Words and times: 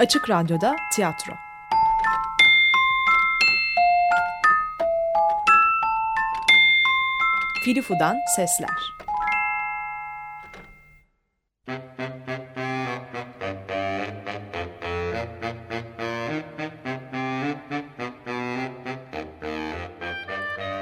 Açık 0.00 0.30
Radyo'da 0.30 0.76
tiyatro. 0.92 1.32
Filifu'dan 7.64 8.16
sesler. 8.36 8.94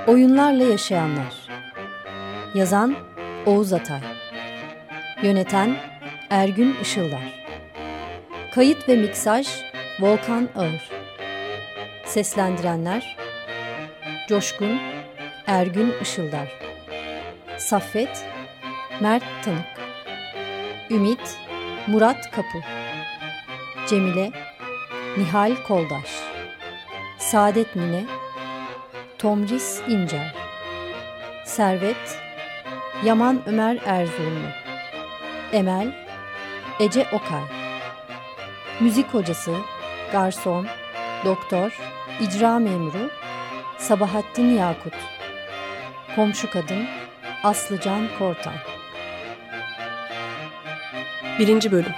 Oyunlarla 0.07 0.65
Yaşayanlar 0.65 1.49
Yazan 2.55 2.97
Oğuz 3.47 3.73
Atay 3.73 4.01
Yöneten 5.23 5.77
Ergün 6.31 6.77
Işıldar 6.83 7.38
Kayıt 8.59 8.89
ve 8.89 8.97
miksaj 8.97 9.49
Volkan 10.01 10.49
Ağır. 10.57 10.91
Seslendirenler 12.05 13.17
Coşkun 14.29 14.81
Ergün 15.47 15.95
Işıldar. 16.03 16.49
Saffet 17.59 18.25
Mert 19.01 19.25
Tanık. 19.45 19.67
Ümit 20.91 21.39
Murat 21.87 22.31
Kapı. 22.31 22.59
Cemile 23.89 24.31
Nihal 25.19 25.53
Koldaş. 25.69 26.23
Saadet 27.19 27.77
Mine 27.77 28.05
Tomris 29.19 29.81
İncer. 29.89 30.35
Servet 31.45 32.19
Yaman 33.05 33.43
Ömer 33.47 33.79
Erzurumlu. 33.87 34.49
Emel 35.53 35.93
Ece 36.81 37.07
Okay 37.13 37.58
Müzik 38.81 39.15
hocası 39.15 39.55
Garson 40.13 40.67
Doktor 41.25 41.79
İcra 42.21 42.59
memuru 42.59 43.11
Sabahattin 43.79 44.57
Yakut 44.57 44.95
Komşu 46.17 46.51
kadın 46.51 46.87
Aslıcan 47.43 48.09
Kortan 48.19 48.55
Birinci 51.39 51.73
bölüm. 51.73 51.95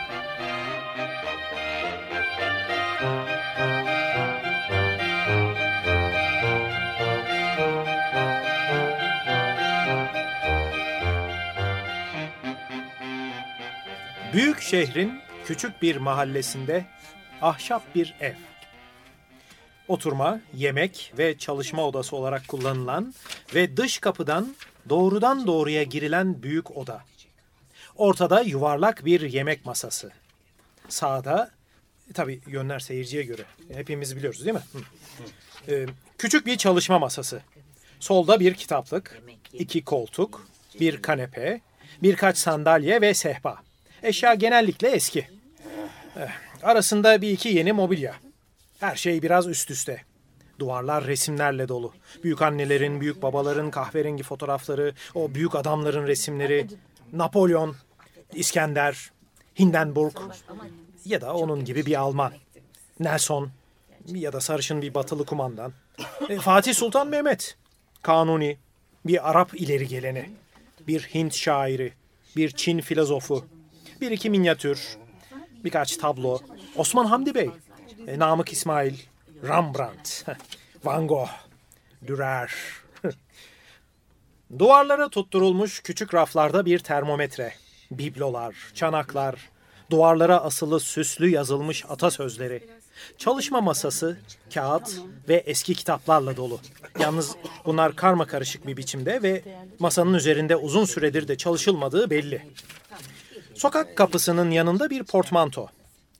Büyük 14.33 14.61
şehrin 14.61 15.30
küçük 15.51 15.83
bir 15.83 15.97
mahallesinde 15.97 16.84
ahşap 17.43 17.95
bir 17.95 18.15
ev. 18.20 18.34
Oturma, 19.89 20.41
yemek 20.55 21.12
ve 21.19 21.39
çalışma 21.39 21.87
odası 21.87 22.17
olarak 22.17 22.48
kullanılan 22.48 23.15
ve 23.55 23.77
dış 23.77 23.98
kapıdan 23.98 24.55
doğrudan 24.89 25.47
doğruya 25.47 25.83
girilen 25.83 26.43
büyük 26.43 26.77
oda. 26.77 27.05
Ortada 27.97 28.41
yuvarlak 28.41 29.05
bir 29.05 29.21
yemek 29.21 29.67
masası. 29.67 30.11
Sağda, 30.89 31.51
tabii 32.15 32.41
yönler 32.47 32.78
seyirciye 32.78 33.23
göre. 33.23 33.43
Hepimiz 33.73 34.17
biliyoruz 34.17 34.45
değil 34.45 34.56
mi? 34.56 34.62
Ee, 35.69 35.87
küçük 36.19 36.47
bir 36.47 36.56
çalışma 36.56 36.98
masası. 36.98 37.43
Solda 38.01 38.41
bir 38.41 38.55
kitaplık, 38.55 39.23
iki 39.53 39.84
koltuk, 39.84 40.47
bir 40.81 41.03
kanepe, 41.03 41.61
birkaç 42.03 42.39
sandalye 42.39 43.01
ve 43.01 43.15
sehpa. 43.15 43.62
Eşya 44.03 44.34
genellikle 44.34 44.89
eski. 44.89 45.39
Eh, 46.16 46.28
Arasında 46.62 47.22
bir 47.22 47.30
iki 47.30 47.48
yeni 47.48 47.72
mobilya. 47.72 48.15
Her 48.81 48.97
şey 48.97 49.22
biraz 49.22 49.47
üst 49.47 49.71
üste. 49.71 50.03
Duvarlar 50.59 51.06
resimlerle 51.06 51.69
dolu. 51.69 51.93
Büyük 52.25 52.43
annelerin, 52.43 53.00
büyük 53.00 53.22
babaların 53.22 53.71
kahverengi 53.71 54.22
fotoğrafları, 54.22 54.94
o 55.15 55.34
büyük 55.34 55.54
adamların 55.54 56.06
resimleri, 56.06 56.66
Napolyon, 57.12 57.76
İskender, 58.34 59.10
Hindenburg 59.59 60.16
ya 61.04 61.21
da 61.21 61.34
onun 61.34 61.65
gibi 61.65 61.87
bir 61.87 62.00
Alman. 62.00 62.32
Nelson 63.00 63.50
ya 64.06 64.32
da 64.32 64.41
sarışın 64.41 64.82
bir 64.82 64.94
batılı 64.94 65.27
kumandan. 65.27 65.72
E, 66.28 66.38
Fatih 66.38 66.75
Sultan 66.75 67.09
Mehmet, 67.09 67.56
Kanuni, 68.03 68.59
bir 69.06 69.31
Arap 69.31 69.54
ileri 69.54 69.88
geleni, 69.88 70.31
bir 70.87 71.00
Hint 71.00 71.34
şairi, 71.34 71.92
bir 72.37 72.50
Çin 72.50 72.81
filozofu, 72.81 73.47
bir 74.00 74.10
iki 74.10 74.31
minyatür, 74.31 74.97
birkaç 75.65 75.97
tablo, 75.97 76.38
Osman 76.76 77.06
Hamdi 77.06 77.34
Bey, 77.34 77.50
e, 78.06 78.19
Namık 78.19 78.53
İsmail, 78.53 78.94
Rembrandt, 79.43 80.25
Van 80.84 81.06
Gogh, 81.06 81.31
Dürer. 82.06 82.53
Duvarlara 84.59 85.09
tutturulmuş 85.09 85.81
küçük 85.81 86.15
raflarda 86.15 86.66
bir 86.66 86.78
termometre, 86.78 87.53
biblolar, 87.91 88.54
çanaklar, 88.75 89.50
duvarlara 89.91 90.41
asılı 90.41 90.81
süslü 90.81 91.28
yazılmış 91.28 91.84
atasözleri, 91.88 92.69
çalışma 93.19 93.60
masası, 93.60 94.19
kağıt 94.54 94.97
ve 95.28 95.34
eski 95.34 95.75
kitaplarla 95.75 96.37
dolu. 96.37 96.60
Yalnız 97.00 97.37
bunlar 97.65 97.97
karma 97.97 98.27
karışık 98.27 98.66
bir 98.66 98.77
biçimde 98.77 99.22
ve 99.22 99.42
masanın 99.78 100.15
üzerinde 100.15 100.56
uzun 100.56 100.84
süredir 100.84 101.28
de 101.28 101.37
çalışılmadığı 101.37 102.10
belli. 102.10 102.47
Sokak 103.60 103.97
kapısının 103.97 104.50
yanında 104.50 104.91
bir 104.91 105.04
portmanto. 105.04 105.69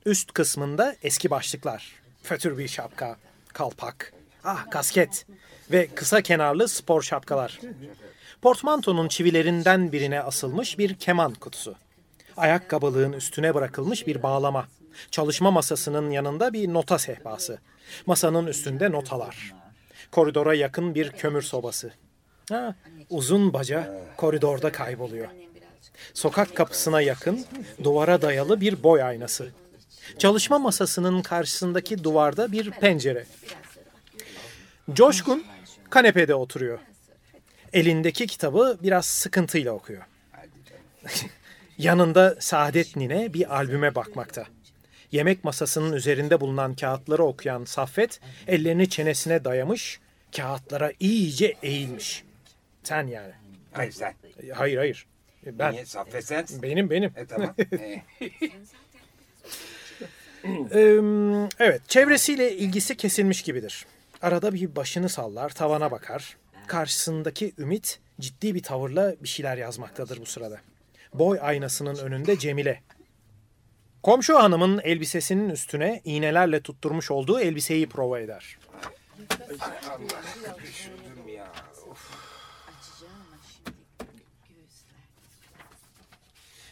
Üst 0.05 0.33
kısmında 0.33 0.95
eski 1.03 1.29
başlıklar. 1.29 1.95
Fötür 2.23 2.57
bir 2.57 2.67
şapka, 2.67 3.17
kalpak, 3.53 4.13
ah 4.43 4.69
kasket 4.71 5.25
ve 5.71 5.87
kısa 5.95 6.21
kenarlı 6.21 6.67
spor 6.67 7.01
şapkalar. 7.01 7.59
Portmantonun 8.41 9.07
çivilerinden 9.07 9.91
birine 9.91 10.21
asılmış 10.21 10.77
bir 10.77 10.95
keman 10.95 11.33
kutusu. 11.33 11.75
Ayakkabılığın 12.37 13.13
üstüne 13.13 13.53
bırakılmış 13.55 14.07
bir 14.07 14.23
bağlama. 14.23 14.67
Çalışma 15.11 15.51
masasının 15.51 16.09
yanında 16.09 16.53
bir 16.53 16.73
nota 16.73 16.99
sehpası. 16.99 17.59
Masanın 18.05 18.47
üstünde 18.47 18.91
notalar. 18.91 19.53
Koridora 20.11 20.53
yakın 20.53 20.95
bir 20.95 21.11
kömür 21.11 21.41
sobası. 21.41 21.91
Ha, 22.49 22.75
uzun 23.09 23.53
baca 23.53 23.93
koridorda 24.17 24.71
kayboluyor. 24.71 25.27
Sokak 26.13 26.55
kapısına 26.55 27.01
yakın 27.01 27.45
duvara 27.83 28.21
dayalı 28.21 28.61
bir 28.61 28.83
boy 28.83 29.03
aynası. 29.03 29.51
Çalışma 30.17 30.59
masasının 30.59 31.21
karşısındaki 31.21 32.03
duvarda 32.03 32.51
bir 32.51 32.71
pencere. 32.71 33.25
Coşkun 34.93 35.43
kanepede 35.89 36.35
oturuyor. 36.35 36.79
Elindeki 37.73 38.27
kitabı 38.27 38.77
biraz 38.83 39.05
sıkıntıyla 39.05 39.71
okuyor. 39.71 40.03
Yanında 41.77 42.35
Saadet 42.39 42.95
Nine 42.95 43.33
bir 43.33 43.55
albüme 43.55 43.95
bakmakta. 43.95 44.45
Yemek 45.11 45.43
masasının 45.43 45.93
üzerinde 45.93 46.41
bulunan 46.41 46.73
kağıtları 46.75 47.23
okuyan 47.23 47.65
Saffet 47.65 48.19
ellerini 48.47 48.89
çenesine 48.89 49.45
dayamış, 49.45 49.99
kağıtlara 50.35 50.91
iyice 50.99 51.57
eğilmiş. 51.63 52.23
Sen 52.83 53.07
yani. 53.07 53.33
Hayır 53.71 53.91
sen. 53.91 54.13
Hayır 54.53 54.77
hayır. 54.77 55.05
Ben. 55.45 55.73
Niye 55.73 55.85
Saffet 55.85 56.25
sen? 56.25 56.45
Benim 56.61 56.89
benim. 56.89 57.11
E 57.15 57.25
tamam. 57.25 57.55
E, 60.73 60.99
evet, 61.59 61.81
çevresiyle 61.87 62.57
ilgisi 62.57 62.97
kesilmiş 62.97 63.41
gibidir. 63.41 63.85
Arada 64.21 64.53
bir 64.53 64.75
başını 64.75 65.09
sallar, 65.09 65.49
tavana 65.49 65.91
bakar. 65.91 66.37
Karşısındaki 66.67 67.53
Ümit 67.57 67.99
ciddi 68.19 68.55
bir 68.55 68.63
tavırla 68.63 69.15
bir 69.23 69.27
şeyler 69.27 69.57
yazmaktadır 69.57 70.21
bu 70.21 70.25
sırada. 70.25 70.61
Boy 71.13 71.39
aynasının 71.41 71.95
önünde 71.95 72.39
Cemile. 72.39 72.81
Komşu 74.03 74.35
hanımın 74.35 74.81
elbisesinin 74.83 75.49
üstüne 75.49 76.01
iğnelerle 76.03 76.61
tutturmuş 76.61 77.11
olduğu 77.11 77.39
elbiseyi 77.39 77.89
prova 77.89 78.19
eder. 78.19 78.57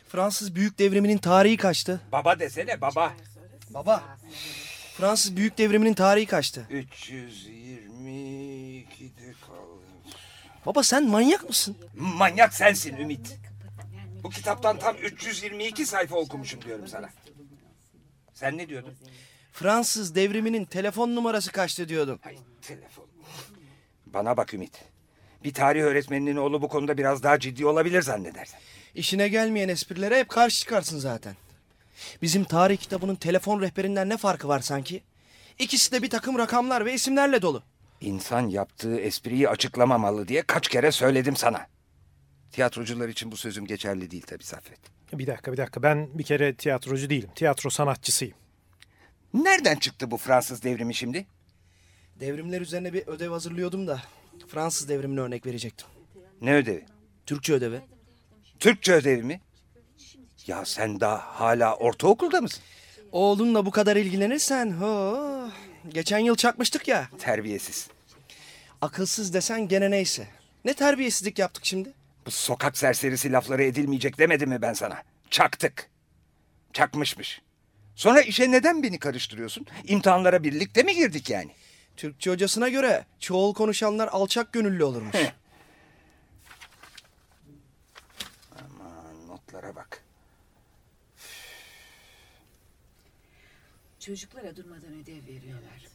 Fransız 0.10 0.56
Büyük 0.56 0.80
Devrimi'nin 0.80 1.18
tarihi 1.18 1.58
kaçtı? 1.58 2.02
Baba 2.12 2.40
desene 2.40 2.82
baba. 2.82 3.14
Baba. 3.70 4.04
Fransız 4.98 5.38
Büyük 5.38 5.58
Devrimi'nin 5.58 5.94
tarihi 5.94 6.26
kaçtı? 6.26 6.68
322'de 6.72 9.34
kalmış. 9.48 10.16
Baba 10.66 10.84
sen 10.84 11.08
manyak 11.08 11.50
mısın? 11.50 11.78
Manyak 11.96 12.54
sensin 12.54 12.98
Ümit. 12.98 13.40
Bu 14.24 14.30
kitaptan 14.30 14.80
tam 14.80 14.96
322 14.96 15.86
sayfa 15.86 16.16
okumuşum 16.16 16.62
diyorum 16.62 16.88
sana. 16.88 17.10
Sen 18.34 18.58
ne 18.58 18.70
diyordun? 18.70 18.94
Fransız 19.54 20.16
devriminin 20.16 20.66
telefon 20.66 21.16
numarası 21.16 21.52
kaçtı 21.52 21.90
diyordum. 21.90 22.20
Ay 22.26 22.38
telefon. 22.62 23.06
Bana 24.06 24.38
bak 24.38 24.54
Ümit. 24.54 24.86
Bir 25.44 25.54
tarih 25.54 25.82
öğretmeninin 25.82 26.36
oğlu 26.36 26.62
bu 26.62 26.68
konuda 26.68 26.98
biraz 26.98 27.24
daha 27.24 27.40
ciddi 27.40 27.66
olabilir 27.66 28.02
zannedersen. 28.02 28.60
İşine 28.96 29.28
gelmeyen 29.28 29.70
esprilere 29.70 30.20
hep 30.20 30.30
karşı 30.30 30.60
çıkarsın 30.60 31.00
zaten. 31.00 31.36
Bizim 32.22 32.44
tarih 32.44 32.78
kitabının 32.78 33.16
telefon 33.16 33.62
rehberinden 33.62 34.10
ne 34.10 34.18
farkı 34.18 34.48
var 34.48 34.60
sanki? 34.60 35.04
İkisi 35.60 35.92
de 35.92 36.02
bir 36.04 36.10
takım 36.10 36.38
rakamlar 36.38 36.86
ve 36.86 36.94
isimlerle 36.94 37.42
dolu. 37.42 37.64
İnsan 38.02 38.48
yaptığı 38.48 39.00
espriyi 39.00 39.50
açıklamamalı 39.50 40.28
diye 40.28 40.42
kaç 40.42 40.68
kere 40.68 40.92
söyledim 40.92 41.36
sana. 41.36 41.68
Tiyatrocular 42.52 43.10
için 43.10 43.32
bu 43.32 43.38
sözüm 43.38 43.66
geçerli 43.66 44.12
değil 44.12 44.24
tabii 44.28 44.44
Saffet. 44.44 44.80
Bir 45.14 45.28
dakika 45.28 45.52
bir 45.52 45.58
dakika 45.58 45.84
ben 45.84 46.10
bir 46.20 46.24
kere 46.24 46.56
tiyatrocu 46.56 47.10
değilim. 47.10 47.30
Tiyatro 47.36 47.70
sanatçısıyım. 47.70 48.36
Nereden 49.34 49.76
çıktı 49.76 50.12
bu 50.12 50.18
Fransız 50.18 50.64
devrimi 50.64 50.96
şimdi? 50.96 51.26
Devrimler 52.20 52.62
üzerine 52.62 52.94
bir 52.94 53.08
ödev 53.08 53.32
hazırlıyordum 53.32 53.88
da 53.88 54.02
Fransız 54.48 54.90
devrimine 54.90 55.20
örnek 55.20 55.46
verecektim. 55.46 55.88
Ne 56.42 56.56
ödevi? 56.56 56.86
Türkçe 57.26 57.54
ödevi. 57.54 57.82
Türkçe 58.60 58.94
ödevi 58.94 59.24
mi? 59.24 59.42
Ya 60.48 60.66
sen 60.66 61.00
daha 61.00 61.18
hala 61.40 61.76
ortaokulda 61.76 62.42
mısın? 62.42 62.64
Oğlunla 63.12 63.66
bu 63.66 63.72
kadar 63.72 63.96
ilgilenirsen 63.96 64.72
ho, 64.72 65.50
geçen 65.90 66.20
yıl 66.20 66.36
çakmıştık 66.36 66.88
ya. 66.88 67.10
Terbiyesiz. 67.20 67.88
Akılsız 68.82 69.34
desen 69.34 69.68
gene 69.68 69.92
neyse. 69.92 70.28
Ne 70.66 70.74
terbiyesizlik 70.74 71.40
yaptık 71.40 71.66
şimdi? 71.66 71.94
Bu 72.26 72.32
sokak 72.32 72.78
serserisi 72.78 73.32
lafları 73.32 73.64
edilmeyecek 73.64 74.18
demedim 74.18 74.50
mi 74.50 74.62
ben 74.62 74.74
sana? 74.74 75.04
Çaktık. 75.30 75.90
Çakmışmış. 76.74 77.42
Sonra 77.96 78.22
işe 78.22 78.52
neden 78.52 78.84
beni 78.84 79.00
karıştırıyorsun? 79.00 79.66
İmtihanlara 79.88 80.44
birlikte 80.44 80.84
mi 80.84 80.96
girdik 80.96 81.30
yani? 81.30 81.52
Türkçe 81.98 82.32
hocasına 82.32 82.70
göre 82.70 83.06
çoğul 83.20 83.54
konuşanlar 83.54 84.08
alçak 84.08 84.54
gönüllü 84.54 84.84
olurmuş. 84.84 85.16
Aman 88.60 89.28
notlara 89.28 89.76
bak. 89.76 90.04
Çocuklara 94.10 94.56
durmadan 94.56 94.94
ödev 94.94 95.28
veriyorlar. 95.28 95.88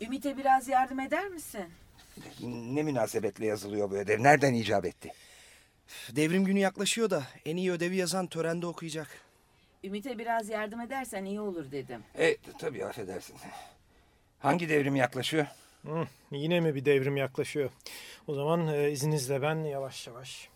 Ümit'e 0.00 0.36
biraz 0.36 0.68
yardım 0.68 1.00
eder 1.00 1.28
misin? 1.28 1.64
Ne 2.42 2.82
münasebetle 2.82 3.46
yazılıyor 3.46 3.90
bu 3.90 3.96
ödev? 3.96 4.22
Nereden 4.22 4.54
icap 4.54 4.84
etti? 4.84 5.12
Devrim 6.10 6.44
günü 6.44 6.58
yaklaşıyor 6.58 7.10
da 7.10 7.24
en 7.44 7.56
iyi 7.56 7.72
ödevi 7.72 7.96
yazan 7.96 8.26
törende 8.26 8.66
okuyacak. 8.66 9.08
Ümit'e 9.84 10.18
biraz 10.18 10.48
yardım 10.48 10.80
edersen 10.80 11.24
iyi 11.24 11.40
olur 11.40 11.70
dedim. 11.72 12.04
E 12.18 12.36
tabii 12.58 12.86
affedersin. 12.86 13.36
Hangi 14.38 14.68
devrim 14.68 14.96
yaklaşıyor? 14.96 15.46
Hı, 15.86 16.06
yine 16.30 16.60
mi 16.60 16.74
bir 16.74 16.84
devrim 16.84 17.16
yaklaşıyor? 17.16 17.70
O 18.26 18.34
zaman 18.34 18.66
e, 18.66 18.90
izninizle 18.90 19.42
ben 19.42 19.56
yavaş 19.64 20.06
yavaş. 20.06 20.48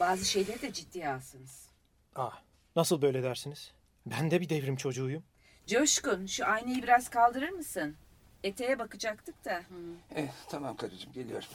Bazı 0.00 0.24
şeyleri 0.24 0.62
de 0.62 0.72
ciddiye 0.72 1.08
alsınız. 1.08 1.66
Aa, 2.16 2.30
nasıl 2.76 3.02
böyle 3.02 3.22
dersiniz? 3.22 3.72
Ben 4.06 4.30
de 4.30 4.40
bir 4.40 4.48
devrim 4.48 4.76
çocuğuyum. 4.76 5.22
Coşkun 5.70 6.26
şu 6.26 6.46
aynayı 6.46 6.82
biraz 6.82 7.08
kaldırır 7.08 7.48
mısın? 7.48 7.96
Eteğe 8.44 8.78
bakacaktık 8.78 9.44
da. 9.44 9.62
Eh, 10.14 10.28
tamam 10.48 10.76
karıcığım 10.76 11.12
geliyorum. 11.12 11.48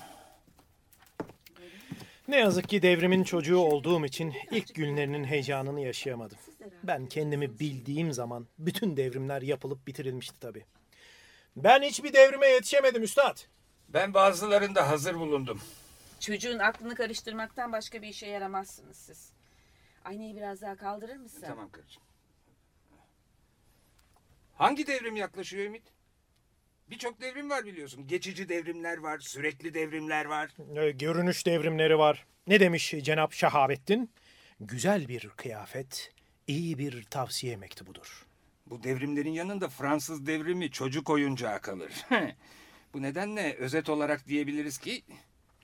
Ne 2.28 2.38
yazık 2.38 2.70
ki 2.70 2.82
devrimin 2.82 3.24
çocuğu 3.24 3.58
olduğum 3.58 4.06
için 4.06 4.34
ilk 4.52 4.76
günlerinin 4.76 5.24
heyecanını 5.24 5.82
yaşayamadım. 5.82 6.38
Ben 6.84 7.06
kendimi 7.06 7.60
bildiğim 7.60 8.14
zaman 8.14 8.48
bütün 8.60 8.98
devrimler 8.98 9.42
yapılıp 9.42 9.88
bitirilmişti 9.88 10.40
tabii. 10.40 10.66
Ben 11.56 11.82
hiçbir 11.82 12.14
devrime 12.14 12.48
yetişemedim 12.48 13.04
üstad. 13.04 13.38
Ben 13.90 14.14
bazılarında 14.14 14.90
hazır 14.90 15.16
bulundum. 15.16 15.62
Çocuğun 16.20 16.60
aklını 16.60 16.96
karıştırmaktan 16.96 17.72
başka 17.72 18.02
bir 18.02 18.08
işe 18.08 18.28
yaramazsınız 18.28 18.98
siz. 18.98 19.30
Aynayı 20.06 20.36
biraz 20.36 20.62
daha 20.62 20.76
kaldırır 20.76 21.18
mısın? 21.18 21.44
Tamam 21.48 21.70
karıcığım. 21.72 22.05
Hangi 24.56 24.88
devrim 24.88 25.16
yaklaşıyor 25.16 25.66
Ümit? 25.66 25.84
Birçok 26.90 27.22
devrim 27.22 27.50
var 27.50 27.66
biliyorsun. 27.66 28.08
Geçici 28.08 28.50
devrimler 28.50 28.98
var, 28.98 29.20
sürekli 29.20 29.74
devrimler 29.74 30.26
var. 30.26 30.50
Ee, 30.78 30.92
Görünüş 30.92 31.46
devrimleri 31.46 31.98
var. 31.98 32.26
Ne 32.48 32.60
demiş 32.60 32.94
Cenap 33.02 33.34
Şahabettin? 33.34 34.12
Güzel 34.60 35.08
bir 35.08 35.30
kıyafet, 35.30 36.14
iyi 36.48 36.78
bir 36.78 37.04
tavsiye 37.04 37.58
mektubudur. 37.58 38.26
Bu 38.66 38.84
devrimlerin 38.84 39.32
yanında 39.32 39.70
Fransız 39.70 40.26
devrimi 40.28 40.72
çocuk 40.72 41.10
oyuncağı 41.10 41.62
kalır. 41.62 41.92
Bu 42.94 43.02
nedenle 43.02 43.54
özet 43.54 43.90
olarak 43.90 44.28
diyebiliriz 44.28 44.78
ki 44.78 45.04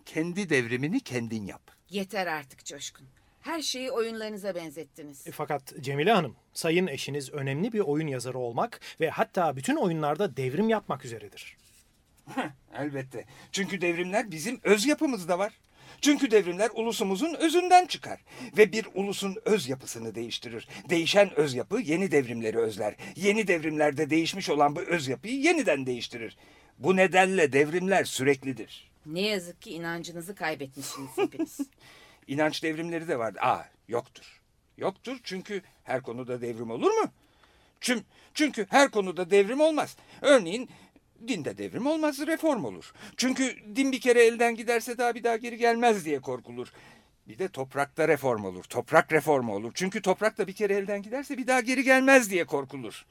kendi 0.06 0.50
devrimini 0.50 1.00
kendin 1.00 1.46
yap. 1.46 1.62
Yeter 1.90 2.28
artık 2.28 2.66
Coşkun. 2.66 3.08
Her 3.42 3.62
şeyi 3.62 3.92
oyunlarınıza 3.92 4.56
benzettiniz. 4.56 5.28
E, 5.28 5.32
Fakat 5.32 5.74
Cemile 5.82 6.12
Hanım, 6.12 6.36
sayın 6.54 6.88
eşiniz 6.88 7.30
önemli 7.30 7.74
bir 7.74 7.80
oyun 7.80 8.08
yazarı 8.08 8.38
olmak 8.38 8.80
ve 9.00 9.10
hatta 9.10 9.56
bütün 9.56 9.76
oyunlarda 9.76 10.38
devrim 10.38 10.70
yapmak 10.70 11.06
üzeredir. 11.06 11.58
Elbette. 12.78 13.26
Çünkü 13.52 13.82
devrimler 13.82 14.32
bizim 14.32 14.60
öz 14.64 14.86
yapımızda 14.86 15.40
var. 15.40 15.54
Çünkü 16.02 16.32
devrimler 16.32 16.70
ulusumuzun 16.76 17.34
özünden 17.34 17.86
çıkar. 17.86 18.20
Ve 18.58 18.72
bir 18.72 18.88
ulusun 18.94 19.36
öz 19.46 19.70
yapısını 19.70 20.16
değiştirir. 20.16 20.68
Değişen 20.90 21.34
öz 21.36 21.54
yapı 21.54 21.80
yeni 21.82 22.12
devrimleri 22.12 22.58
özler. 22.60 22.96
Yeni 23.16 23.48
devrimlerde 23.48 24.10
değişmiş 24.10 24.50
olan 24.50 24.76
bu 24.76 24.80
öz 24.80 25.08
yapıyı 25.08 25.42
yeniden 25.42 25.86
değiştirir. 25.86 26.38
Bu 26.80 26.96
nedenle 26.96 27.54
devrimler 27.54 28.04
süreklidir. 28.04 28.92
Ne 29.06 29.22
yazık 29.22 29.62
ki 29.62 29.72
inancınızı 29.72 30.36
kaybetmişsiniz 30.36 31.10
hepiniz. 31.18 31.58
İnanç 32.28 32.64
devrimleri 32.64 33.08
de 33.08 33.20
var. 33.20 33.36
Aa 33.42 33.66
yoktur. 33.88 34.42
Yoktur 34.78 35.20
çünkü 35.24 35.62
her 35.84 36.02
konuda 36.02 36.42
devrim 36.42 36.72
olur 36.72 36.92
mu? 36.92 37.12
Çünkü, 37.82 38.04
çünkü 38.34 38.66
her 38.70 38.92
konuda 38.92 39.32
devrim 39.32 39.62
olmaz. 39.62 39.98
Örneğin 40.22 40.70
dinde 41.28 41.58
devrim 41.58 41.88
olmaz, 41.88 42.28
reform 42.28 42.66
olur. 42.66 42.94
Çünkü 43.18 43.56
din 43.76 43.92
bir 43.92 44.02
kere 44.02 44.26
elden 44.26 44.56
giderse 44.56 44.98
daha 44.98 45.16
bir 45.16 45.24
daha 45.24 45.38
geri 45.38 45.58
gelmez 45.58 46.06
diye 46.06 46.20
korkulur. 46.20 46.74
Bir 47.28 47.40
de 47.40 47.48
toprakta 47.48 48.08
reform 48.08 48.46
olur. 48.46 48.64
Toprak 48.64 49.12
reformu 49.12 49.56
olur. 49.56 49.72
Çünkü 49.76 50.02
toprak 50.02 50.38
da 50.38 50.48
bir 50.48 50.54
kere 50.54 50.74
elden 50.74 51.02
giderse 51.02 51.38
bir 51.38 51.48
daha 51.48 51.62
geri 51.62 51.84
gelmez 51.84 52.30
diye 52.30 52.46
korkulur. 52.46 53.06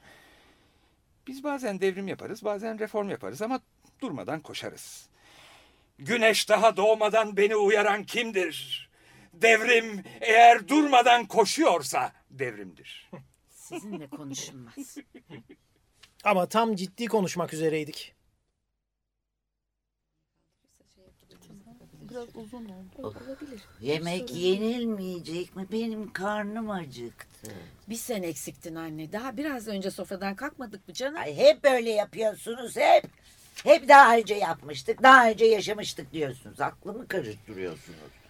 Biz 1.27 1.43
bazen 1.43 1.81
devrim 1.81 2.07
yaparız, 2.07 2.43
bazen 2.45 2.79
reform 2.79 3.09
yaparız 3.09 3.41
ama 3.41 3.61
durmadan 4.01 4.39
koşarız. 4.39 5.09
Güneş 5.99 6.49
daha 6.49 6.77
doğmadan 6.77 7.37
beni 7.37 7.55
uyaran 7.55 8.03
kimdir? 8.03 8.89
Devrim 9.33 10.03
eğer 10.21 10.67
durmadan 10.67 11.25
koşuyorsa 11.25 12.11
devrimdir. 12.29 13.09
Sizinle 13.49 14.07
konuşulmaz. 14.07 14.97
Ama 16.23 16.45
tam 16.45 16.75
ciddi 16.75 17.05
konuşmak 17.05 17.53
üzereydik. 17.53 18.15
Yemek 23.81 24.35
yenilmeyecek 24.35 25.55
mi? 25.55 25.67
Benim 25.71 26.13
karnım 26.13 26.69
acıktı. 26.69 27.51
Bir 27.89 27.95
sen 27.95 28.23
eksiktin 28.23 28.75
anne. 28.75 29.11
Daha 29.11 29.37
biraz 29.37 29.67
önce 29.67 29.91
sofradan 29.91 30.35
kalkmadık 30.35 30.87
mı 30.87 30.93
canım? 30.93 31.17
Ay 31.19 31.37
hep 31.37 31.63
böyle 31.63 31.89
yapıyorsunuz 31.89 32.77
hep. 32.77 33.03
Hep 33.63 33.89
daha 33.89 34.17
önce 34.17 34.35
yapmıştık, 34.35 35.03
daha 35.03 35.29
önce 35.29 35.45
yaşamıştık 35.45 36.13
diyorsunuz. 36.13 36.61
Aklımı 36.61 37.07
karıştırıyorsunuz. 37.07 38.20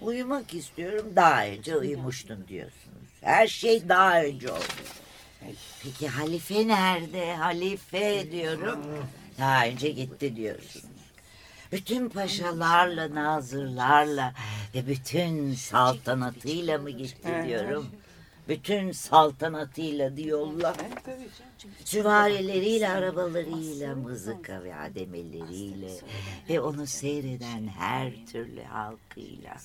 Uyumak 0.00 0.54
istiyorum, 0.54 1.12
daha 1.16 1.46
önce 1.46 1.76
uyumuştum 1.76 2.44
diyorsunuz. 2.48 3.08
Her 3.20 3.46
şey 3.46 3.88
daha 3.88 4.22
önce 4.22 4.52
oldu. 4.52 4.62
Peki 5.82 6.08
halife 6.08 6.68
nerede? 6.68 7.34
Halife 7.36 8.32
diyorum. 8.32 8.80
Daha 9.38 9.66
önce 9.66 9.88
gitti 9.90 10.36
diyorsunuz. 10.36 10.86
Bütün 11.72 12.08
paşalarla, 12.08 13.14
nazırlarla 13.14 14.34
ve 14.74 14.86
bütün 14.86 15.54
saltanatıyla 15.54 16.78
mı 16.78 16.90
gitti 16.90 17.28
diyorum. 17.46 17.86
Bütün 18.48 18.92
saltanatıyla 18.92 20.16
diyorlar. 20.16 20.76
Süvarileriyle, 21.84 22.88
arabalarıyla, 22.88 23.94
mızıka 23.94 24.64
ve 24.64 24.74
ademeleriyle 24.74 25.90
ve 26.48 26.60
onu 26.60 26.86
seyreden 26.86 27.68
her 27.68 28.26
türlü 28.26 28.62
halkıyla, 28.62 29.56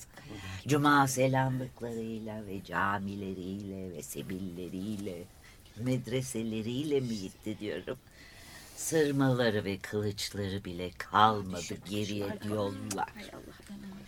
cuma 0.67 1.07
selamlıklarıyla 1.07 2.45
ve 2.47 2.63
camileriyle 2.63 3.91
ve 3.91 4.01
sebilleriyle, 4.01 5.23
medreseleriyle 5.77 6.99
mi 6.99 7.21
gitti 7.21 7.59
diyorum. 7.59 7.97
Sırmaları 8.85 9.65
ve 9.65 9.77
kılıçları 9.77 10.65
bile 10.65 10.91
kalmadı 10.97 11.73
geriye 11.89 12.41
diyorlar. 12.43 13.09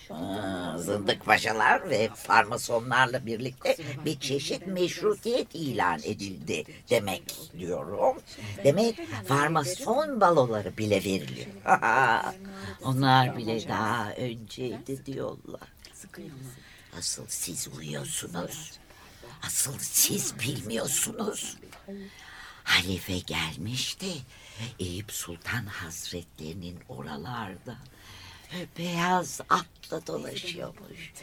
Aa, 0.09 0.77
Zındık 0.77 1.25
paşalar 1.25 1.89
ve 1.89 2.09
farmasonlarla 2.15 3.25
birlikte 3.25 3.77
bir 4.05 4.19
çeşit 4.19 4.67
meşrutiyet 4.67 5.47
ilan 5.55 5.99
edildi 6.03 6.63
demek 6.89 7.33
diyorum. 7.59 8.21
Demek 8.63 8.99
farmason 9.27 10.21
baloları 10.21 10.77
bile 10.77 10.95
veriliyor. 10.95 11.47
Onlar 12.83 13.37
bile 13.37 13.67
daha 13.67 14.11
önceydi 14.13 15.05
diyorlar. 15.05 15.67
Asıl 16.97 17.25
siz 17.27 17.67
uyuyorsunuz. 17.77 18.71
Asıl 19.45 19.73
siz 19.79 20.39
bilmiyorsunuz. 20.39 21.57
Halife 22.63 23.19
gelmişti. 23.19 24.07
Eyüp 24.79 25.11
Sultan 25.11 25.65
Hazretlerinin 25.65 26.79
oralarda 26.89 27.77
beyaz 28.77 29.41
atla 29.49 30.07
dolaşıyormuş. 30.07 31.13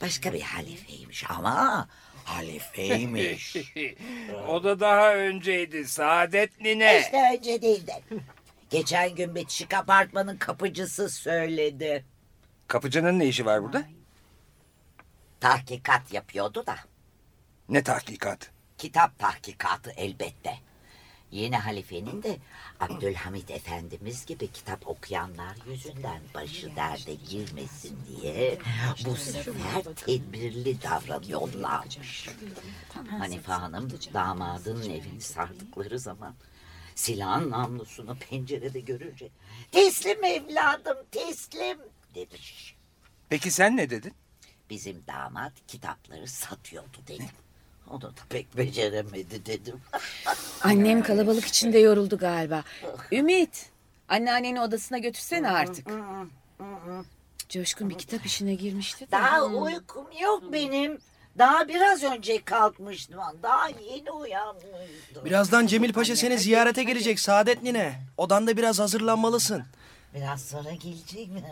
Başka 0.00 0.32
bir 0.32 0.40
halifeymiş 0.40 1.30
ama 1.30 1.88
halifeymiş. 2.24 3.56
o 4.48 4.64
da 4.64 4.80
daha 4.80 5.14
önceydi 5.14 5.84
Saadet 5.88 6.60
Nine. 6.60 7.00
işte 7.00 7.36
önce 7.38 7.62
değil 7.62 7.86
de. 7.86 8.02
Geçen 8.70 9.14
gün 9.14 9.34
Betişik 9.34 9.74
Apartmanın 9.74 10.36
kapıcısı 10.36 11.08
söyledi. 11.08 12.04
Kapıcının 12.66 13.18
ne 13.18 13.26
işi 13.26 13.46
var 13.46 13.62
burada? 13.62 13.82
Tahkikat 15.40 16.12
yapıyordu 16.12 16.66
da. 16.66 16.76
Ne 17.68 17.82
tahkikat? 17.82 18.50
Kitap 18.78 19.18
tahkikatı 19.18 19.90
elbette. 19.90 20.58
Yeni 21.30 21.56
halifenin 21.56 22.22
de 22.22 22.38
Abdülhamit 22.80 23.50
Efendimiz 23.50 24.26
gibi 24.26 24.52
kitap 24.52 24.88
okuyanlar 24.88 25.56
yüzünden 25.70 26.20
başı 26.34 26.76
derde 26.76 27.14
girmesin 27.14 27.98
diye 28.08 28.58
bu 29.04 29.16
sefer 29.16 29.82
tedbirli 29.96 30.82
davranıyorlarmış. 30.82 32.28
Hanife 33.18 33.52
Hanım 33.52 33.90
damadının 34.14 34.90
evini 34.90 35.20
sardıkları 35.20 35.98
zaman 35.98 36.34
silahın 36.94 37.50
namlusunu 37.50 38.16
pencerede 38.18 38.80
görünce 38.80 39.28
teslim 39.72 40.24
evladım 40.24 40.98
teslim 41.10 41.78
demiş. 42.14 42.76
Peki 43.28 43.50
sen 43.50 43.76
ne 43.76 43.90
dedin? 43.90 44.14
Bizim 44.70 45.06
damat 45.06 45.52
kitapları 45.68 46.28
satıyordu 46.28 46.98
dedim. 47.06 47.28
Onu 47.90 48.00
da 48.02 48.10
pek 48.28 48.56
beceremedi 48.56 49.46
dedim. 49.46 49.80
Annem 50.62 51.02
kalabalık 51.02 51.44
içinde 51.44 51.78
yoruldu 51.78 52.18
galiba. 52.18 52.62
Ümit, 53.12 53.66
anneanneni 54.08 54.60
odasına 54.60 54.98
götürsene 54.98 55.50
artık. 55.50 55.86
Coşkun 57.48 57.90
bir 57.90 57.98
kitap 57.98 58.26
işine 58.26 58.54
girmişti 58.54 59.06
de. 59.06 59.10
Daha 59.12 59.44
uykum 59.44 60.04
yok 60.22 60.52
benim. 60.52 60.98
Daha 61.38 61.68
biraz 61.68 62.02
önce 62.02 62.42
kalkmıştım. 62.44 63.18
Daha 63.42 63.68
yeni 63.68 64.10
uyanmıştım. 64.10 65.24
Birazdan 65.24 65.66
Cemil 65.66 65.92
Paşa 65.92 66.16
seni 66.16 66.38
ziyarete 66.38 66.84
gelecek 66.84 67.20
Saadet 67.20 67.62
Nine. 67.62 68.00
Odanda 68.16 68.56
biraz 68.56 68.78
hazırlanmalısın. 68.78 69.62
Biraz 70.14 70.42
sonra 70.44 70.72
gelecek 70.72 71.28
mi? 71.28 71.42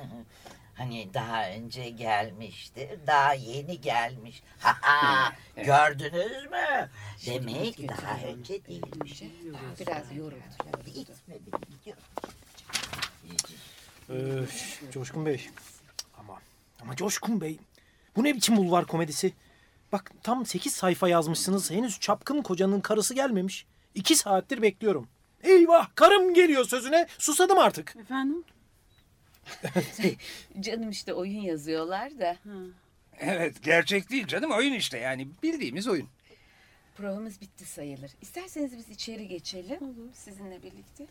Hani 0.74 1.14
daha 1.14 1.48
önce 1.50 1.90
gelmişti. 1.90 2.98
Daha 3.06 3.34
yeni 3.34 3.80
gelmiş. 3.80 4.42
Ha 4.60 4.76
ha, 4.80 5.32
gördünüz 5.56 6.50
mü? 6.50 6.90
Demek 7.26 7.88
daha 7.88 8.18
önce 8.26 8.64
değilmiş. 8.66 9.22
Biraz 9.80 10.16
yoruldu. 10.16 10.84
Gitme 10.94 11.34
benim. 11.46 11.96
Ee, 14.10 14.46
Coşkun 14.92 15.26
Bey. 15.26 15.48
Ama 16.18 16.40
ama 16.82 16.96
Coşkun 16.96 17.40
Bey. 17.40 17.58
Bu 18.16 18.24
ne 18.24 18.34
biçim 18.34 18.56
bulvar 18.56 18.86
komedisi? 18.86 19.32
Bak 19.92 20.10
tam 20.22 20.46
8 20.46 20.74
sayfa 20.74 21.08
yazmışsınız. 21.08 21.70
Henüz 21.70 22.00
çapkın 22.00 22.42
kocanın 22.42 22.80
karısı 22.80 23.14
gelmemiş. 23.14 23.66
2 23.94 24.16
saattir 24.16 24.62
bekliyorum. 24.62 25.08
Eyvah 25.42 25.88
karım 25.94 26.34
geliyor 26.34 26.64
sözüne. 26.64 27.06
Susadım 27.18 27.58
artık. 27.58 27.96
Efendim? 28.00 28.44
Canım 30.60 30.90
işte 30.90 31.14
oyun 31.14 31.40
yazıyorlar 31.40 32.18
da. 32.18 32.36
Evet 33.20 33.62
gerçek 33.62 34.10
değil 34.10 34.26
canım 34.26 34.50
oyun 34.50 34.72
işte 34.72 34.98
yani 34.98 35.28
bildiğimiz 35.42 35.88
oyun. 35.88 36.08
Provamız 36.96 37.40
bitti 37.40 37.64
sayılır. 37.64 38.10
İsterseniz 38.22 38.76
biz 38.76 38.88
içeri 38.88 39.28
geçelim. 39.28 39.94
Sizinle 40.14 40.62
birlikte. 40.62 41.06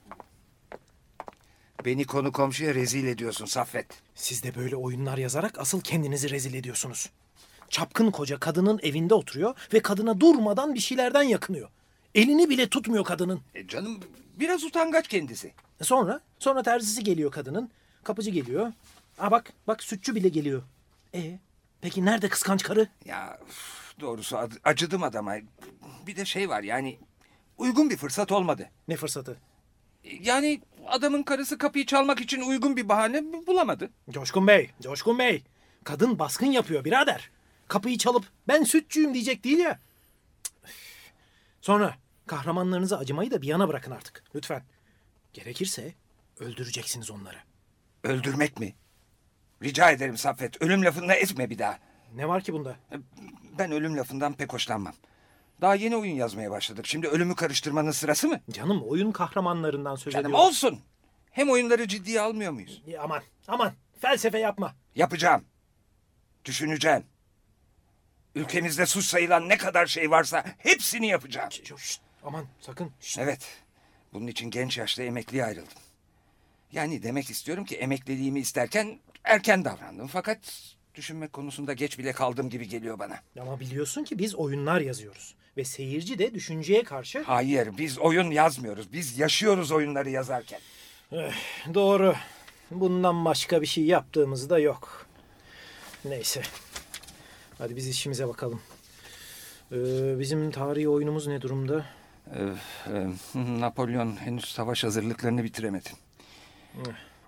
Beni 1.85 2.05
konu 2.05 2.31
komşuya 2.31 2.75
rezil 2.75 3.07
ediyorsun 3.07 3.45
Saffet. 3.45 3.87
Siz 4.15 4.43
de 4.43 4.55
böyle 4.55 4.75
oyunlar 4.75 5.17
yazarak 5.17 5.59
asıl 5.59 5.81
kendinizi 5.81 6.29
rezil 6.29 6.53
ediyorsunuz. 6.53 7.09
Çapkın 7.69 8.11
koca 8.11 8.39
kadının 8.39 8.79
evinde 8.83 9.13
oturuyor 9.13 9.55
ve 9.73 9.79
kadına 9.79 10.19
durmadan 10.19 10.73
bir 10.75 10.79
şeylerden 10.79 11.23
yakınıyor. 11.23 11.69
Elini 12.15 12.49
bile 12.49 12.69
tutmuyor 12.69 13.03
kadının. 13.03 13.41
E 13.55 13.67
canım 13.67 13.99
biraz 14.39 14.63
utangaç 14.63 15.07
kendisi. 15.07 15.53
Sonra, 15.81 16.19
sonra 16.39 16.63
terzisi 16.63 17.03
geliyor 17.03 17.31
kadının. 17.31 17.71
Kapıcı 18.03 18.29
geliyor. 18.29 18.74
Aa 19.19 19.31
bak, 19.31 19.53
bak 19.67 19.83
sütçü 19.83 20.15
bile 20.15 20.29
geliyor. 20.29 20.63
E 21.13 21.39
peki 21.81 22.05
nerede 22.05 22.29
kıskanç 22.29 22.63
karı? 22.63 22.88
Ya 23.05 23.39
üf, 23.50 23.93
doğrusu 24.00 24.38
ad- 24.38 24.57
acıdım 24.63 25.03
adama. 25.03 25.36
Bir 26.07 26.15
de 26.15 26.25
şey 26.25 26.50
var 26.50 26.63
yani 26.63 27.00
uygun 27.57 27.89
bir 27.89 27.98
fırsat 27.98 28.31
olmadı. 28.31 28.69
Ne 28.88 28.95
fırsatı? 28.95 29.38
Yani 30.22 30.62
adamın 30.88 31.24
karısı 31.24 31.57
kapıyı 31.57 31.86
çalmak 31.86 32.22
için 32.22 32.41
uygun 32.41 32.77
bir 32.77 32.89
bahane 32.89 33.24
bulamadı. 33.48 33.89
Coşkun 34.10 34.48
Bey, 34.48 34.72
Coşkun 34.81 35.19
Bey. 35.19 35.43
Kadın 35.83 36.19
baskın 36.19 36.45
yapıyor 36.45 36.86
birader. 36.86 37.29
Kapıyı 37.67 37.98
çalıp 37.98 38.25
ben 38.48 38.63
sütçüyüm 38.63 39.13
diyecek 39.13 39.43
değil 39.43 39.57
ya. 39.57 39.79
Sonra 41.62 41.95
kahramanlarınıza 42.27 42.98
acımayı 42.98 43.31
da 43.31 43.41
bir 43.41 43.48
yana 43.48 43.67
bırakın 43.67 43.91
artık. 43.91 44.24
Lütfen. 44.36 44.63
Gerekirse 45.33 45.93
öldüreceksiniz 46.39 47.12
onları. 47.12 47.38
Öldürmek 48.03 48.60
mi? 48.60 48.75
Rica 49.63 49.91
ederim 49.91 50.17
Saffet 50.17 50.62
ölüm 50.62 50.86
lafını 50.86 51.13
etme 51.13 51.50
bir 51.50 51.60
daha. 51.60 51.79
Ne 52.15 52.27
var 52.27 52.43
ki 52.43 52.53
bunda? 52.53 52.75
Ben 53.60 53.72
ölüm 53.72 53.98
lafından 53.98 54.33
pek 54.33 54.53
hoşlanmam. 54.53 54.93
Daha 55.62 55.75
yeni 55.75 55.95
oyun 55.95 56.15
yazmaya 56.15 56.51
başladık. 56.51 56.88
Şimdi 56.88 57.07
ölümü 57.07 57.36
karıştırmanın 57.36 57.91
sırası 57.91 58.27
mı? 58.27 58.39
Canım 58.51 58.83
oyun 58.83 59.12
kahramanlarından 59.12 59.95
söz 59.95 60.13
Canım 60.13 60.25
ediyorum. 60.25 60.45
olsun. 60.48 60.79
Hem 61.31 61.50
oyunları 61.50 61.88
ciddiye 61.88 62.22
almıyor 62.22 62.51
muyuz? 62.51 62.81
Ya 62.88 63.01
Aman, 63.01 63.22
aman. 63.48 63.74
Felsefe 64.01 64.39
yapma. 64.39 64.75
Yapacağım. 64.95 65.43
Düşüneceğim. 66.45 67.03
Ülkemizde 68.36 68.86
suç 68.86 69.05
sayılan 69.05 69.50
ne 69.50 69.57
kadar 69.57 69.86
şey 69.86 70.12
varsa 70.12 70.43
hepsini 70.57 71.07
yapacağım. 71.07 71.50
Şşt, 71.51 72.01
aman 72.24 72.45
sakın. 72.60 72.91
Şşt. 73.00 73.17
Evet. 73.19 73.63
Bunun 74.13 74.27
için 74.27 74.50
genç 74.51 74.77
yaşta 74.77 75.03
emekliye 75.03 75.45
ayrıldım. 75.45 75.74
Yani 76.74 77.03
demek 77.03 77.30
istiyorum 77.30 77.65
ki 77.65 77.75
emekliliğimi 77.75 78.39
isterken 78.39 79.00
erken 79.24 79.65
davrandım. 79.65 80.08
Fakat 80.08 80.38
düşünmek 80.96 81.34
konusunda 81.34 81.74
geç 81.74 82.00
bile 82.00 82.12
kaldım 82.12 82.50
gibi 82.50 82.68
geliyor 82.68 83.00
bana. 83.00 83.20
Ama 83.39 83.60
biliyorsun 83.60 84.03
ki 84.03 84.20
biz 84.20 84.36
oyunlar 84.36 84.82
yazıyoruz. 84.82 85.36
Ve 85.58 85.63
seyirci 85.63 86.20
de 86.20 86.34
düşünceye 86.34 86.84
karşı... 86.84 87.24
Hayır 87.24 87.77
biz 87.77 88.00
oyun 88.00 88.32
yazmıyoruz. 88.32 88.94
Biz 88.94 89.20
yaşıyoruz 89.20 89.72
oyunları 89.72 90.10
yazarken. 90.10 90.60
Doğru. 91.74 92.15
Bundan 92.72 93.25
başka 93.25 93.62
bir 93.62 93.68
şey 93.68 93.86
yaptığımız 93.86 94.50
da 94.50 94.60
yok. 94.60 95.08
Neyse. 96.06 96.42
Hadi 97.58 97.75
biz 97.75 97.88
işimize 97.88 98.27
bakalım. 98.27 98.62
Ee, 99.72 100.20
bizim 100.20 100.51
tarihi 100.51 100.89
oyunumuz 100.89 101.27
ne 101.27 101.42
durumda? 101.42 101.86
Ee, 102.36 102.39
e, 102.94 103.08
Napolyon 103.60 104.15
henüz 104.15 104.46
savaş 104.46 104.84
hazırlıklarını 104.84 105.44
bitiremedi. 105.44 105.89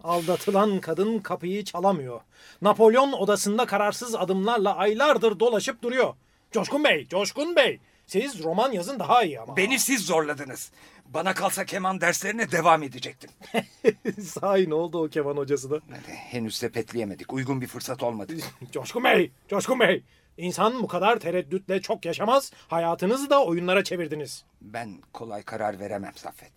Aldatılan 0.04 0.80
kadın 0.80 1.20
kapıyı 1.20 1.64
çalamıyor. 1.64 2.22
Napolyon 2.62 3.12
odasında 3.12 3.66
kararsız 3.66 4.16
adımlarla 4.16 4.76
aylardır 4.76 5.40
dolaşıp 5.40 5.82
duruyor. 5.82 6.14
Coşkun 6.52 6.84
Bey, 6.84 7.08
Coşkun 7.08 7.56
Bey. 7.56 7.80
Siz 8.08 8.44
roman 8.44 8.72
yazın 8.72 9.00
daha 9.00 9.24
iyi 9.24 9.40
ama. 9.40 9.58
Beni 9.58 9.80
siz 9.80 10.06
zorladınız. 10.06 10.72
Bana 11.06 11.34
kalsa 11.34 11.66
keman 11.66 12.02
derslerine 12.02 12.52
devam 12.52 12.84
edecektim. 12.84 13.30
Sahi 14.22 14.70
ne 14.70 14.74
oldu 14.74 15.04
o 15.04 15.10
keman 15.10 15.38
hocası 15.38 15.72
da? 15.72 15.80
Henüz 16.08 16.56
sepetleyemedik. 16.56 17.34
Uygun 17.34 17.62
bir 17.62 17.68
fırsat 17.68 18.04
olmadı. 18.04 18.34
Coşkun 18.72 19.04
Bey, 19.04 19.32
Coşkun 19.50 19.80
Bey. 19.80 20.04
İnsan 20.38 20.84
bu 20.84 20.88
kadar 20.88 21.20
tereddütle 21.20 21.82
çok 21.82 22.06
yaşamaz. 22.06 22.52
Hayatınızı 22.68 23.30
da 23.30 23.46
oyunlara 23.46 23.84
çevirdiniz. 23.84 24.46
Ben 24.62 25.02
kolay 25.14 25.44
karar 25.44 25.80
veremem 25.80 26.14
Saffet. 26.16 26.52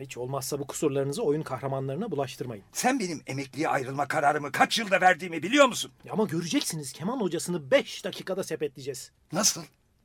Hiç 0.00 0.16
olmazsa 0.16 0.58
bu 0.58 0.66
kusurlarınızı 0.66 1.22
oyun 1.22 1.42
kahramanlarına 1.42 2.10
bulaştırmayın. 2.10 2.64
Sen 2.72 3.00
benim 3.00 3.22
emekliye 3.26 3.68
ayrılma 3.68 4.08
kararımı 4.08 4.52
kaç 4.52 4.78
yılda 4.78 5.00
verdiğimi 5.00 5.42
biliyor 5.42 5.66
musun? 5.66 5.92
Ama 6.10 6.24
göreceksiniz 6.24 6.92
keman 6.92 7.20
hocasını 7.20 7.70
5 7.70 8.04
dakikada 8.04 8.44
sepetleyeceğiz. 8.44 9.10
Nasıl? 9.32 9.62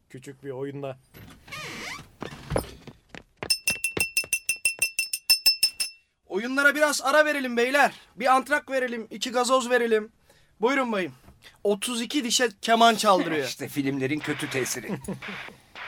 Küçük 0.10 0.44
bir 0.44 0.50
oyunla. 0.50 0.98
Oyunlara 6.27 6.75
biraz 6.75 7.01
ara 7.01 7.25
verelim 7.25 7.58
beyler. 7.58 7.91
Bir 8.15 8.36
antrak 8.36 8.72
verelim, 8.72 9.08
iki 9.12 9.32
gazoz 9.32 9.70
verelim. 9.70 10.12
Buyurun 10.62 10.91
bayım. 10.91 11.13
32 11.63 12.24
dişe 12.24 12.50
keman 12.62 12.96
çaldırıyor. 12.96 13.46
İşte 13.48 13.67
filmlerin 13.67 14.20
kötü 14.20 14.50
tesiri. 14.50 14.89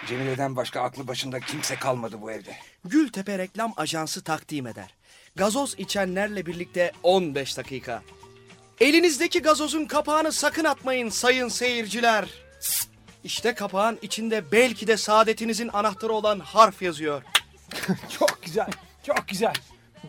Cemile'den 0.08 0.56
başka 0.56 0.82
aklı 0.82 1.08
başında 1.08 1.40
kimse 1.40 1.76
kalmadı 1.76 2.22
bu 2.22 2.32
evde. 2.32 2.56
Gültepe 2.86 3.38
Reklam 3.38 3.74
Ajansı 3.78 4.24
takdim 4.24 4.68
eder. 4.68 4.96
Gazoz 5.36 5.76
içenlerle 5.78 6.46
birlikte 6.46 6.92
15 7.04 7.58
dakika. 7.58 8.02
Elinizdeki 8.80 9.42
gazozun 9.42 9.86
kapağını 9.86 10.32
sakın 10.32 10.64
atmayın 10.64 11.10
sayın 11.10 11.48
seyirciler. 11.48 12.30
İşte 13.24 13.54
kapağın 13.54 14.00
içinde 14.02 14.52
belki 14.52 14.88
de 14.88 14.98
saadetinizin 14.98 15.70
anahtarı 15.74 16.14
olan 16.14 16.40
harf 16.40 16.82
yazıyor. 16.82 17.24
Çok 18.20 18.44
güzel, 18.44 18.70
çok 19.06 19.28
güzel. 19.28 19.54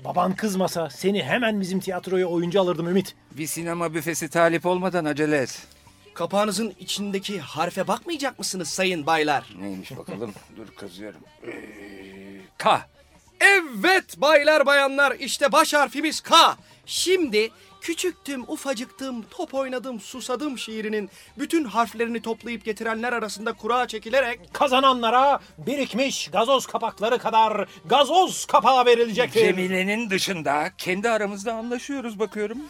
Baban 0.05 0.37
kızmasa 0.37 0.91
seni 0.91 1.23
hemen 1.23 1.61
bizim 1.61 1.81
tiyatroya 1.81 2.27
oyuncu 2.27 2.61
alırdım 2.61 2.89
Ümit. 2.89 3.15
Bir 3.31 3.47
sinema 3.47 3.95
büfesi 3.95 4.29
talip 4.29 4.67
olmadan 4.67 5.05
acele 5.05 5.37
et. 5.37 5.63
Kapağınızın 6.15 6.75
içindeki 6.81 7.41
harfe 7.41 7.89
bakmayacak 7.89 8.39
mısınız 8.39 8.69
sayın 8.69 9.07
baylar? 9.07 9.45
Neymiş 9.61 9.97
bakalım? 9.97 10.33
Dur 10.57 10.67
kazıyorum. 10.77 11.21
Ee, 11.47 11.53
K. 12.59 12.87
Evet 13.41 14.17
baylar 14.17 14.67
bayanlar 14.67 15.13
işte 15.13 15.53
baş 15.53 15.75
harfimiz 15.75 16.21
K. 16.21 16.57
Şimdi 16.87 17.51
küçüktüm, 17.81 18.45
ufacıktım, 18.49 19.25
top 19.31 19.55
oynadım, 19.55 20.01
susadım 20.01 20.59
şiirinin 20.59 21.11
bütün 21.39 21.65
harflerini 21.65 22.23
toplayıp 22.23 22.65
getirenler 22.65 23.13
arasında 23.13 23.53
kura 23.53 23.89
çekilerek 23.89 24.41
Kazananlara 24.53 25.41
birikmiş 25.59 26.29
gazoz 26.33 26.67
kapakları 26.67 27.19
kadar 27.19 27.69
gazoz 27.85 28.45
kapağı 28.47 28.87
verilecektir. 28.87 29.41
Cemile'nin 29.41 30.11
dışında 30.11 30.71
kendi 30.79 31.09
aramızda 31.11 31.55
anlaşıyoruz 31.55 32.19
bakıyorum. 32.19 32.59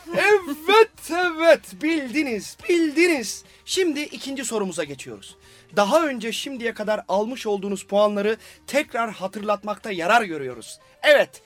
Evet 0.68 1.10
evet 1.10 1.82
bildiniz 1.82 2.56
bildiniz. 2.68 3.44
Şimdi 3.64 4.00
ikinci 4.00 4.44
sorumuza 4.44 4.84
geçiyoruz. 4.84 5.36
Daha 5.76 6.06
önce 6.06 6.32
şimdiye 6.32 6.74
kadar 6.74 7.00
almış 7.08 7.46
olduğunuz 7.46 7.82
puanları 7.82 8.36
tekrar 8.66 9.10
hatırlatmakta 9.12 9.92
yarar 9.92 10.22
görüyoruz. 10.22 10.78
Evet 11.02 11.42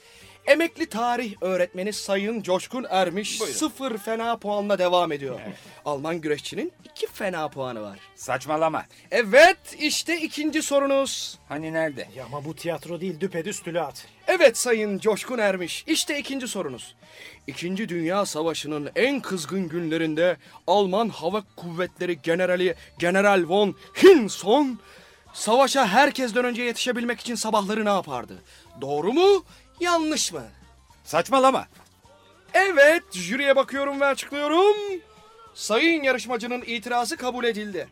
emekli 0.47 0.87
tarih 0.87 1.35
öğretmeni 1.41 1.93
Sayın 1.93 2.43
Coşkun 2.43 2.87
Ermiş 2.91 3.39
sıfır 3.39 3.99
fena 3.99 4.37
puanla 4.37 4.79
devam 4.79 5.13
ediyor. 5.13 5.41
Alman 5.85 6.21
güreşçinin 6.21 6.73
iki 6.85 7.07
fena 7.07 7.49
puanı 7.49 7.83
var. 7.83 7.99
Saçmalama. 8.15 8.85
Evet 9.11 9.59
işte 9.79 10.21
ikinci 10.21 10.63
sorunuz. 10.63 11.39
Hani 11.49 11.73
nerede? 11.73 12.09
Ya 12.17 12.25
ama 12.25 12.45
bu 12.45 12.57
tiyatro 12.57 13.01
değil 13.01 13.21
düpedüz 13.21 13.61
tülat. 13.61 14.07
Evet 14.27 14.59
Sayın 14.59 14.99
Coşkun 14.99 15.39
Ermiş, 15.39 15.85
işte 15.87 16.19
ikinci 16.19 16.49
sorunuz. 16.49 16.95
İkinci 17.47 17.89
Dünya 17.89 18.27
Savaşı'nın 18.27 18.91
en 18.97 19.21
kızgın 19.21 19.69
günlerinde 19.69 20.37
Alman 20.67 21.09
Hava 21.09 21.43
Kuvvetleri 21.57 22.23
Generali 22.23 22.75
General 22.99 23.45
von 23.49 23.77
Hinson 24.03 24.79
savaşa 25.33 25.87
herkesten 25.87 26.45
önce 26.45 26.63
yetişebilmek 26.63 27.21
için 27.21 27.35
sabahları 27.35 27.85
ne 27.85 27.89
yapardı? 27.89 28.43
Doğru 28.81 29.13
mu, 29.13 29.45
yanlış 29.81 30.33
mı? 30.33 30.43
Saçmalama. 31.05 31.67
Evet, 32.55 33.03
jüriye 33.13 33.57
bakıyorum 33.57 34.01
ve 34.01 34.07
açıklıyorum. 34.07 34.77
Sayın 35.55 36.03
yarışmacının 36.03 36.63
itirazı 36.67 37.17
kabul 37.17 37.45
edildi. 37.45 37.89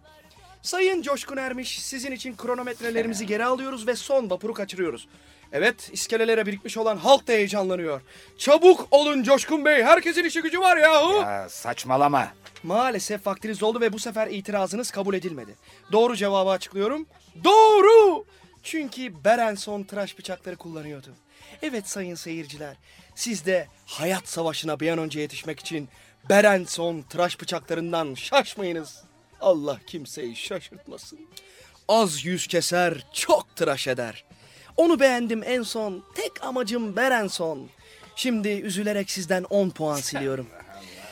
Sayın 0.63 1.03
Coşkun 1.03 1.37
Ermiş, 1.37 1.83
sizin 1.83 2.13
için 2.13 2.37
kronometrelerimizi 2.37 3.27
geri 3.27 3.45
alıyoruz 3.45 3.87
ve 3.87 3.97
son 3.97 4.31
vapuru 4.31 4.55
kaçırıyoruz. 4.55 5.09
Evet, 5.53 5.91
iskelelere 5.93 6.47
birikmiş 6.47 6.77
olan 6.77 6.97
halk 6.97 7.29
da 7.29 7.33
heyecanlanıyor. 7.33 8.01
Çabuk 8.39 8.89
olun 8.91 9.23
Coşkun 9.23 9.65
Bey, 9.65 9.83
herkesin 9.83 10.25
işi 10.25 10.43
gücü 10.43 10.61
var 10.61 10.77
yahu. 10.77 11.15
Ya, 11.15 11.49
saçmalama. 11.49 12.29
Maalesef 12.63 13.27
vaktiniz 13.27 13.61
doldu 13.61 13.81
ve 13.81 13.93
bu 13.93 13.99
sefer 13.99 14.27
itirazınız 14.27 14.91
kabul 14.91 15.15
edilmedi. 15.15 15.55
Doğru 15.93 16.17
cevabı 16.17 16.51
açıklıyorum. 16.51 17.07
Doğru! 17.45 18.25
Çünkü 18.63 19.25
Berenson 19.25 19.83
tıraş 19.83 20.19
bıçakları 20.19 20.57
kullanıyordu. 20.57 21.15
Evet 21.63 21.89
sayın 21.89 22.15
seyirciler, 22.15 22.77
siz 23.15 23.47
de 23.47 23.69
hayat 23.87 24.29
savaşına 24.29 24.81
bir 24.81 24.91
an 24.91 24.99
önce 24.99 25.21
yetişmek 25.21 25.61
için 25.61 25.89
Berenson 26.29 27.03
tıraş 27.03 27.41
bıçaklarından 27.41 28.15
şaşmayınız. 28.15 29.03
Allah 29.41 29.81
kimseyi 29.87 30.37
şaşırtmasın. 30.37 31.19
Az 31.89 32.25
yüz 32.25 32.47
keser, 32.47 33.07
çok 33.13 33.57
tıraş 33.57 33.89
eder. 33.89 34.25
Onu 34.77 35.01
beğendim 35.01 35.43
en 35.43 35.63
son, 35.63 36.05
tek 36.15 36.45
amacım 36.45 36.97
Berenson. 36.97 37.69
Şimdi 38.17 38.49
üzülerek 38.49 39.11
sizden 39.11 39.45
10 39.45 39.71
puan 39.71 39.97
siliyorum. 39.97 40.47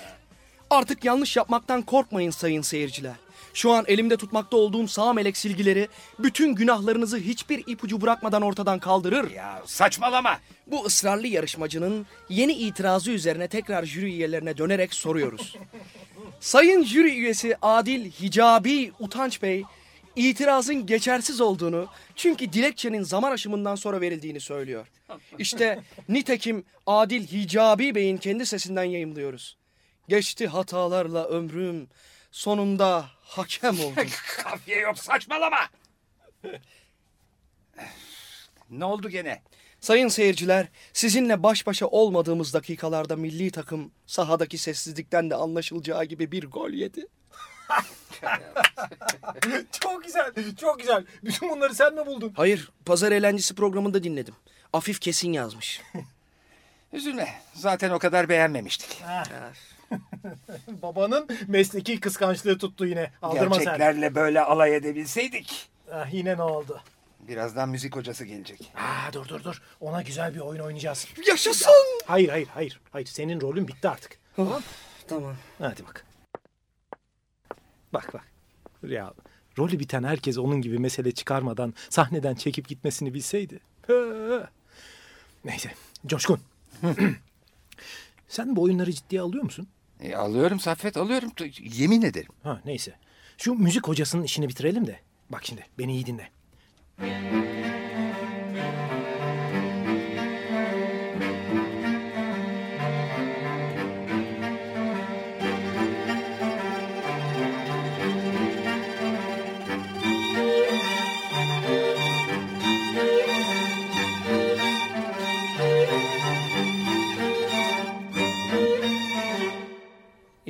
Artık 0.71 1.05
yanlış 1.05 1.37
yapmaktan 1.37 1.83
korkmayın 1.83 2.31
sayın 2.31 2.63
seyirciler. 2.63 3.15
Şu 3.55 3.73
an 3.73 3.85
elimde 3.89 4.17
tutmakta 4.17 4.57
olduğum 4.57 4.89
sağ 4.89 5.13
melek 5.13 5.37
silgileri 5.37 5.89
bütün 6.19 6.55
günahlarınızı 6.55 7.19
hiçbir 7.19 7.65
ipucu 7.67 8.01
bırakmadan 8.01 8.43
ortadan 8.43 8.79
kaldırır. 8.79 9.31
Ya 9.31 9.63
saçmalama. 9.67 10.39
Bu 10.67 10.85
ısrarlı 10.85 11.27
yarışmacının 11.27 12.07
yeni 12.29 12.53
itirazı 12.53 13.11
üzerine 13.11 13.49
tekrar 13.49 13.85
jüri 13.85 14.07
üyelerine 14.07 14.59
dönerek 14.59 14.95
soruyoruz. 14.95 15.57
Sayın 16.41 16.85
jüri 16.85 17.11
üyesi 17.11 17.57
Adil 17.63 18.11
Hicabi 18.11 18.93
Utanç 19.01 19.43
Bey, 19.43 19.65
itirazın 20.17 20.87
geçersiz 20.87 21.41
olduğunu 21.41 21.87
çünkü 22.17 22.53
dilekçenin 22.53 23.03
zaman 23.03 23.33
aşımından 23.33 23.75
sonra 23.75 24.01
verildiğini 24.01 24.41
söylüyor. 24.41 24.87
İşte 25.39 25.83
nitekim 26.09 26.65
Adil 26.87 27.27
Hicabi 27.27 27.95
Bey'in 27.95 28.17
kendi 28.17 28.47
sesinden 28.47 28.85
yayımlıyoruz. 28.85 29.57
Geçti 30.09 30.47
hatalarla 30.47 31.25
ömrüm, 31.25 31.89
sonunda 32.33 33.05
hakem 33.31 33.81
oldum. 33.85 34.07
Kafiye 34.37 34.79
yok 34.79 34.99
saçmalama. 34.99 35.69
ne 38.71 38.85
oldu 38.85 39.09
gene? 39.09 39.43
Sayın 39.81 40.09
seyirciler, 40.09 40.67
sizinle 40.93 41.43
baş 41.43 41.67
başa 41.67 41.87
olmadığımız 41.87 42.55
dakikalarda 42.55 43.17
milli 43.17 43.51
takım 43.51 43.93
sahadaki 44.07 44.59
sessizlikten 44.59 45.31
de 45.31 45.35
anlaşılacağı 45.35 46.05
gibi 46.05 46.33
bir 46.33 46.51
gol 46.51 46.71
yedi. 46.71 47.07
Çok 49.81 50.05
güzel, 50.05 50.33
çok 50.61 50.81
güzel. 50.81 51.05
Bütün 51.25 51.51
bunları 51.51 51.75
sen 51.75 51.95
mi 51.95 52.07
buldun? 52.07 52.33
Hayır, 52.37 52.71
pazar 52.87 53.13
eğlencesi 53.13 53.55
programında 53.55 54.03
dinledim. 54.03 54.35
Afif 54.73 55.01
kesin 55.01 55.33
yazmış. 55.33 55.81
Üzülme. 56.93 57.43
Zaten 57.55 57.91
o 57.91 57.99
kadar 57.99 58.29
beğenmemiştik. 58.29 59.03
Babanın 60.83 61.29
mesleki 61.49 62.01
kıskançlığı 62.01 62.59
tuttu 62.59 62.87
yine. 62.87 63.11
Aldırma 63.23 63.55
sen. 63.55 63.65
Gerçeklerle 63.65 64.15
böyle 64.15 64.41
alay 64.41 64.77
edebilseydik. 64.77 65.69
Ah, 65.93 66.13
yine 66.13 66.37
ne 66.37 66.43
oldu? 66.43 66.81
Birazdan 67.21 67.69
müzik 67.69 67.97
hocası 67.97 68.25
gelecek. 68.25 68.73
Aa, 68.77 69.13
dur 69.13 69.29
dur 69.29 69.45
dur. 69.45 69.63
Ona 69.81 70.03
güzel 70.03 70.35
bir 70.35 70.41
oyun 70.41 70.61
oynayacağız. 70.61 71.07
Yaşasın! 71.29 72.01
Hayır 72.07 72.29
hayır 72.29 72.49
hayır. 72.55 72.81
Hayır 72.91 73.07
senin 73.07 73.41
rolün 73.41 73.69
bitti 73.69 73.89
artık. 73.89 74.19
Tamam. 74.37 74.63
Tamam. 75.09 75.35
Hadi 75.59 75.83
bak. 75.87 76.07
Bak 77.93 78.15
bak. 78.15 78.25
Ya 78.83 79.13
rolü 79.59 79.79
biten 79.79 80.05
herkes 80.05 80.39
onun 80.39 80.63
gibi 80.63 80.79
mesele 80.79 81.13
çıkarmadan 81.13 81.75
sahneden 81.91 82.35
çekip 82.35 82.69
gitmesini 82.69 83.15
bilseydi. 83.15 83.61
Neyse. 85.45 85.75
Coşkun. 86.07 86.41
Sen 88.29 88.57
bu 88.57 88.63
oyunları 88.63 88.93
ciddiye 88.93 89.21
alıyor 89.21 89.45
musun? 89.45 89.69
E, 90.03 90.15
alıyorum 90.15 90.61
Saffet 90.61 90.97
alıyorum. 90.97 91.31
Yemin 91.63 92.03
ederim. 92.03 92.33
Ha 92.43 92.61
neyse. 92.65 92.95
Şu 93.39 93.55
müzik 93.55 93.89
hocasının 93.89 94.23
işini 94.23 94.49
bitirelim 94.49 94.87
de. 94.87 95.01
Bak 95.31 95.45
şimdi 95.45 95.67
beni 95.79 95.93
iyi 95.93 96.07
dinle. 96.07 96.31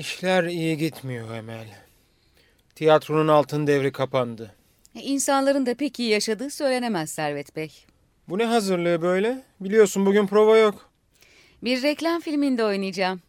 İşler 0.00 0.44
iyi 0.44 0.78
gitmiyor 0.78 1.34
Emel. 1.34 1.68
Tiyatronun 2.74 3.28
altın 3.28 3.66
devri 3.66 3.92
kapandı. 3.92 4.54
İnsanların 4.94 5.66
da 5.66 5.74
pek 5.74 6.00
iyi 6.00 6.08
yaşadığı 6.08 6.50
söylenemez 6.50 7.10
Servet 7.10 7.56
Bey. 7.56 7.72
Bu 8.28 8.38
ne 8.38 8.44
hazırlığı 8.44 9.02
böyle? 9.02 9.42
Biliyorsun 9.60 10.06
bugün 10.06 10.26
prova 10.26 10.58
yok. 10.58 10.90
Bir 11.62 11.82
reklam 11.82 12.20
filminde 12.20 12.64
oynayacağım. 12.64 13.20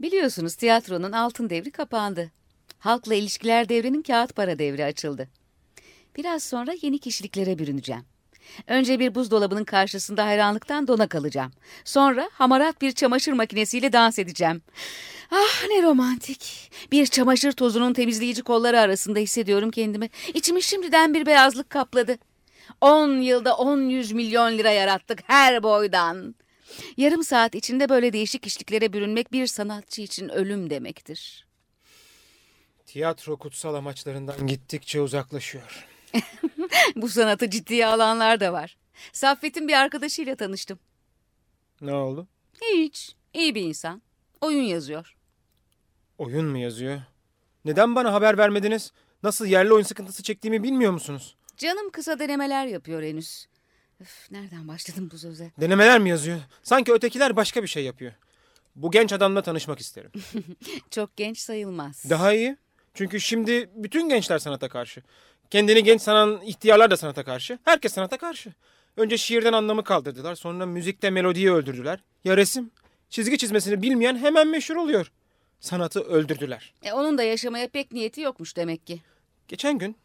Biliyorsunuz 0.00 0.54
tiyatronun 0.54 1.12
altın 1.12 1.50
devri 1.50 1.70
kapandı. 1.70 2.30
Halkla 2.78 3.14
ilişkiler 3.14 3.68
devrinin 3.68 4.02
kağıt 4.02 4.36
para 4.36 4.58
devri 4.58 4.84
açıldı. 4.84 5.28
Biraz 6.16 6.42
sonra 6.42 6.72
yeni 6.82 6.98
kişiliklere 6.98 7.58
bürüneceğim. 7.58 8.04
Önce 8.66 8.98
bir 8.98 9.14
buzdolabının 9.14 9.64
karşısında 9.64 10.26
hayranlıktan 10.26 10.88
dona 10.88 11.06
kalacağım. 11.06 11.52
Sonra 11.84 12.30
hamarat 12.32 12.80
bir 12.80 12.92
çamaşır 12.92 13.32
makinesiyle 13.32 13.92
dans 13.92 14.18
edeceğim. 14.18 14.62
Ah 15.30 15.68
ne 15.68 15.82
romantik. 15.82 16.70
Bir 16.92 17.06
çamaşır 17.06 17.52
tozunun 17.52 17.92
temizleyici 17.92 18.42
kolları 18.42 18.80
arasında 18.80 19.18
hissediyorum 19.18 19.70
kendimi. 19.70 20.10
İçimi 20.34 20.62
şimdiden 20.62 21.14
bir 21.14 21.26
beyazlık 21.26 21.70
kapladı. 21.70 22.18
On 22.80 23.20
yılda 23.20 23.56
on 23.56 23.88
yüz 23.88 24.12
milyon 24.12 24.58
lira 24.58 24.70
yarattık 24.70 25.20
her 25.26 25.62
boydan. 25.62 26.34
Yarım 26.96 27.24
saat 27.24 27.54
içinde 27.54 27.88
böyle 27.88 28.12
değişik 28.12 28.46
işliklere 28.46 28.92
bürünmek 28.92 29.32
bir 29.32 29.46
sanatçı 29.46 30.02
için 30.02 30.28
ölüm 30.28 30.70
demektir. 30.70 31.46
Tiyatro 32.86 33.36
kutsal 33.36 33.74
amaçlarından 33.74 34.46
gittikçe 34.46 35.00
uzaklaşıyor. 35.00 35.86
Bu 36.96 37.08
sanatı 37.08 37.50
ciddiye 37.50 37.86
alanlar 37.86 38.40
da 38.40 38.52
var. 38.52 38.76
Saffet'in 39.12 39.68
bir 39.68 39.72
arkadaşıyla 39.72 40.36
tanıştım. 40.36 40.78
Ne 41.80 41.92
oldu? 41.94 42.26
Hiç. 42.62 43.14
İyi 43.34 43.54
bir 43.54 43.62
insan. 43.62 44.02
Oyun 44.40 44.62
yazıyor. 44.62 45.16
Oyun 46.18 46.46
mu 46.46 46.58
yazıyor? 46.58 47.00
Neden 47.64 47.94
bana 47.94 48.12
haber 48.12 48.38
vermediniz? 48.38 48.92
Nasıl 49.22 49.46
yerli 49.46 49.72
oyun 49.72 49.84
sıkıntısı 49.84 50.22
çektiğimi 50.22 50.62
bilmiyor 50.62 50.92
musunuz? 50.92 51.36
Canım 51.56 51.90
kısa 51.90 52.18
denemeler 52.18 52.66
yapıyor 52.66 53.02
henüz. 53.02 53.46
Öf, 54.00 54.30
nereden 54.30 54.68
başladım 54.68 55.08
bu 55.12 55.18
söze? 55.18 55.52
Denemeler 55.60 55.98
mi 56.00 56.08
yazıyor? 56.10 56.38
Sanki 56.62 56.92
ötekiler 56.92 57.36
başka 57.36 57.62
bir 57.62 57.68
şey 57.68 57.84
yapıyor. 57.84 58.12
Bu 58.76 58.90
genç 58.90 59.12
adamla 59.12 59.42
tanışmak 59.42 59.78
isterim. 59.78 60.10
Çok 60.90 61.16
genç 61.16 61.38
sayılmaz. 61.38 62.10
Daha 62.10 62.32
iyi. 62.32 62.56
Çünkü 62.94 63.20
şimdi 63.20 63.70
bütün 63.74 64.08
gençler 64.08 64.38
sanata 64.38 64.68
karşı. 64.68 65.02
Kendini 65.50 65.84
genç 65.84 66.02
sanan 66.02 66.40
ihtiyarlar 66.42 66.90
da 66.90 66.96
sanata 66.96 67.24
karşı. 67.24 67.58
Herkes 67.64 67.92
sanata 67.92 68.16
karşı. 68.16 68.52
Önce 68.96 69.18
şiirden 69.18 69.52
anlamı 69.52 69.84
kaldırdılar. 69.84 70.34
Sonra 70.34 70.66
müzikte 70.66 71.10
melodiyi 71.10 71.52
öldürdüler. 71.52 71.98
Ya 72.24 72.36
resim? 72.36 72.70
Çizgi 73.10 73.38
çizmesini 73.38 73.82
bilmeyen 73.82 74.16
hemen 74.16 74.48
meşhur 74.48 74.76
oluyor. 74.76 75.12
Sanatı 75.60 76.00
öldürdüler. 76.00 76.74
E, 76.82 76.92
onun 76.92 77.18
da 77.18 77.22
yaşamaya 77.22 77.68
pek 77.68 77.92
niyeti 77.92 78.20
yokmuş 78.20 78.56
demek 78.56 78.86
ki. 78.86 79.00
Geçen 79.48 79.78
gün 79.78 79.96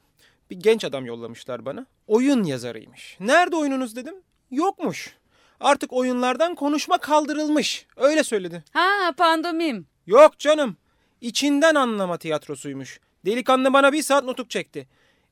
bir 0.49 0.55
genç 0.55 0.83
adam 0.85 1.05
yollamışlar 1.05 1.65
bana. 1.65 1.85
Oyun 2.07 2.43
yazarıymış. 2.43 3.17
Nerede 3.19 3.55
oyununuz 3.55 3.95
dedim. 3.95 4.15
Yokmuş. 4.51 5.13
Artık 5.59 5.93
oyunlardan 5.93 6.55
konuşma 6.55 6.97
kaldırılmış. 6.97 7.85
Öyle 7.97 8.23
söyledi. 8.23 8.63
Ha 8.73 9.13
pandomim. 9.17 9.87
Yok 10.07 10.39
canım. 10.39 10.77
İçinden 11.21 11.75
anlama 11.75 12.17
tiyatrosuymuş. 12.17 12.99
Delikanlı 13.25 13.73
bana 13.73 13.93
bir 13.93 14.03
saat 14.03 14.23
nutuk 14.23 14.49
çekti. 14.49 14.87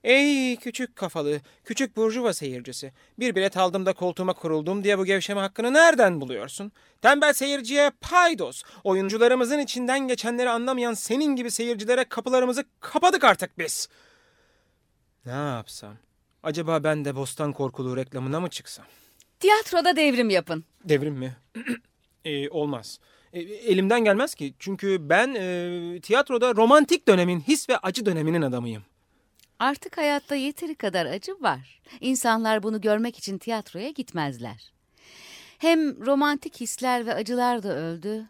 Ey 0.08 0.56
küçük 0.56 0.96
kafalı, 0.96 1.42
küçük 1.64 1.98
burjuva 1.98 2.34
seyircisi. 2.34 2.94
Bir 3.20 3.36
bilet 3.36 3.58
aldım 3.58 3.86
da 3.86 3.94
koltuğuma 3.94 4.34
kuruldum 4.34 4.84
diye 4.84 4.98
bu 4.98 5.06
gevşeme 5.06 5.42
hakkını 5.42 5.74
nereden 5.74 6.22
buluyorsun? 6.22 6.72
Tembel 7.02 7.34
seyirciye 7.34 7.92
paydos. 8.02 8.64
Oyuncularımızın 8.84 9.60
içinden 9.60 10.08
geçenleri 10.08 10.50
anlamayan 10.50 10.94
senin 10.94 11.36
gibi 11.36 11.52
seyircilere 11.52 12.04
kapılarımızı 12.04 12.64
kapadık 12.80 13.24
artık 13.24 13.58
biz. 13.58 13.88
Ne 15.26 15.32
yapsam? 15.32 15.96
Acaba 16.44 16.84
ben 16.84 17.06
de 17.06 17.16
Bostan 17.16 17.54
Korkuluğu 17.54 17.98
reklamına 17.98 18.40
mı 18.40 18.50
çıksam? 18.50 18.86
Tiyatroda 19.40 19.96
devrim 19.96 20.30
yapın. 20.30 20.66
Devrim 20.84 21.14
mi? 21.14 21.38
Ee, 22.26 22.50
olmaz. 22.50 23.00
E, 23.34 23.40
elimden 23.40 24.04
gelmez 24.04 24.36
ki. 24.36 24.54
Çünkü 24.60 25.10
ben 25.10 25.36
e, 25.36 26.00
tiyatroda 26.02 26.56
romantik 26.56 27.08
dönemin, 27.08 27.40
his 27.40 27.70
ve 27.70 27.78
acı 27.78 28.06
döneminin 28.06 28.42
adamıyım. 28.42 28.84
Artık 29.60 29.98
hayatta 29.98 30.36
yeteri 30.36 30.76
kadar 30.76 31.06
acı 31.06 31.32
var. 31.42 31.82
İnsanlar 32.02 32.64
bunu 32.64 32.82
görmek 32.82 33.18
için 33.18 33.38
tiyatroya 33.38 33.90
gitmezler. 33.90 34.72
Hem 35.58 36.06
romantik 36.06 36.62
hisler 36.62 37.06
ve 37.06 37.14
acılar 37.14 37.64
da 37.64 37.76
öldü. 37.76 38.26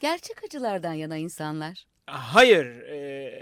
Gerçek 0.00 0.44
acılardan 0.44 0.92
yana 0.92 1.16
insanlar. 1.16 1.86
Hayır 2.06 2.66
e, 2.66 2.96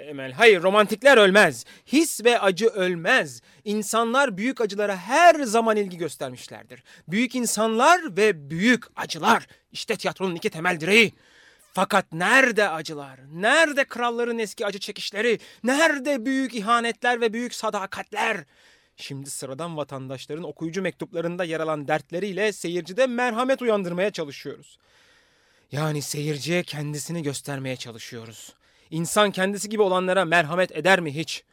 Emel, 0.09 0.33
hayır 0.33 0.62
romantikler 0.62 1.16
ölmez. 1.18 1.64
His 1.87 2.25
ve 2.25 2.40
acı 2.40 2.66
ölmez. 2.66 3.42
İnsanlar 3.64 4.37
büyük 4.37 4.61
acılara 4.61 4.97
her 4.97 5.35
zaman 5.35 5.77
ilgi 5.77 5.97
göstermişlerdir. 5.97 6.83
Büyük 7.09 7.35
insanlar 7.35 8.16
ve 8.16 8.51
büyük 8.51 8.85
acılar. 8.97 9.47
İşte 9.73 9.97
tiyatronun 9.97 10.35
iki 10.35 10.51
temel 10.51 10.81
direği. 10.81 11.14
Fakat 11.75 12.13
nerede 12.13 12.69
acılar? 12.69 13.21
Nerede 13.33 13.85
kralların 13.85 14.39
eski 14.39 14.67
acı 14.67 14.79
çekişleri? 14.79 15.39
Nerede 15.65 16.27
büyük 16.27 16.55
ihanetler 16.55 17.21
ve 17.21 17.33
büyük 17.33 17.55
sadakatler? 17.55 18.45
Şimdi 18.97 19.31
sıradan 19.31 19.77
vatandaşların 19.77 20.45
okuyucu 20.45 20.83
mektuplarında 20.83 21.45
yer 21.45 21.61
alan 21.61 21.89
dertleriyle 21.89 22.53
seyircide 22.53 23.07
merhamet 23.07 23.63
uyandırmaya 23.63 24.11
çalışıyoruz. 24.11 24.79
Yani 25.73 26.03
seyirciye 26.03 26.63
kendisini 26.63 27.23
göstermeye 27.23 27.77
çalışıyoruz. 27.77 28.55
İnsan 28.91 29.31
kendisi 29.31 29.69
gibi 29.69 29.83
olanlara 29.83 30.25
merhamet 30.25 30.77
eder 30.77 31.01
mi 31.01 31.15
hiç? 31.15 31.45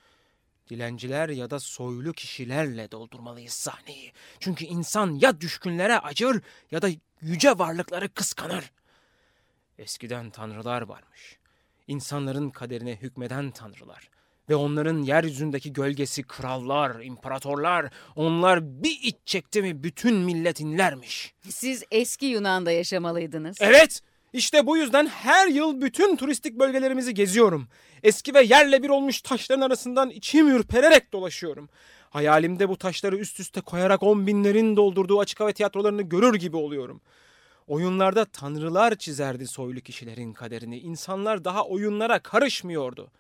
Dilenciler 0.70 1.30
ya 1.30 1.50
da 1.50 1.60
soylu 1.60 2.14
kişilerle 2.14 2.92
doldurmalıyız 2.92 3.54
sahneyi. 3.54 4.14
Çünkü 4.40 4.66
insan 4.66 5.20
ya 5.22 5.42
düşkünlere 5.42 6.00
acır 6.00 6.42
ya 6.72 6.82
da 6.82 6.90
yüce 7.22 7.60
varlıkları 7.60 8.10
kıskanır. 8.10 8.72
Eskiden 9.82 10.30
tanrılar 10.30 10.82
varmış. 10.82 11.38
İnsanların 11.88 12.50
kaderine 12.50 12.96
hükmeden 12.96 13.52
tanrılar. 13.52 14.10
Ve 14.50 14.56
onların 14.56 15.02
yeryüzündeki 15.02 15.74
gölgesi 15.74 16.24
krallar, 16.24 17.04
imparatorlar. 17.04 17.90
Onlar 18.16 18.84
bir 18.84 19.00
iç 19.04 19.16
çekti 19.26 19.62
mi 19.62 19.84
bütün 19.84 20.16
millet 20.16 20.60
inlermiş. 20.60 21.34
Siz 21.50 21.84
eski 21.92 22.26
Yunan'da 22.26 22.72
yaşamalıydınız. 22.72 23.58
Evet, 23.60 24.02
işte 24.34 24.68
bu 24.68 24.78
yüzden 24.78 25.08
her 25.08 25.48
yıl 25.48 25.82
bütün 25.82 26.16
turistik 26.16 26.60
bölgelerimizi 26.60 27.14
geziyorum. 27.14 27.68
Eski 28.04 28.34
ve 28.34 28.42
yerle 28.42 28.84
bir 28.84 28.90
olmuş 28.90 29.22
taşların 29.22 29.62
arasından 29.62 30.10
içim 30.10 30.48
ürpererek 30.48 31.14
dolaşıyorum. 31.14 31.70
Hayalimde 32.10 32.70
bu 32.70 32.78
taşları 32.78 33.18
üst 33.18 33.40
üste 33.40 33.62
koyarak 33.62 34.04
on 34.04 34.28
binlerin 34.28 34.76
doldurduğu 34.76 35.20
açık 35.20 35.40
hava 35.40 35.52
tiyatrolarını 35.52 36.02
görür 36.02 36.36
gibi 36.36 36.58
oluyorum. 36.58 37.02
Oyunlarda 37.72 38.26
tanrılar 38.26 38.96
çizerdi 38.96 39.48
soylu 39.48 39.82
kişilerin 39.82 40.34
kaderini. 40.34 40.80
İnsanlar 40.80 41.46
daha 41.46 41.66
oyunlara 41.66 42.20
karışmıyordu. 42.20 43.12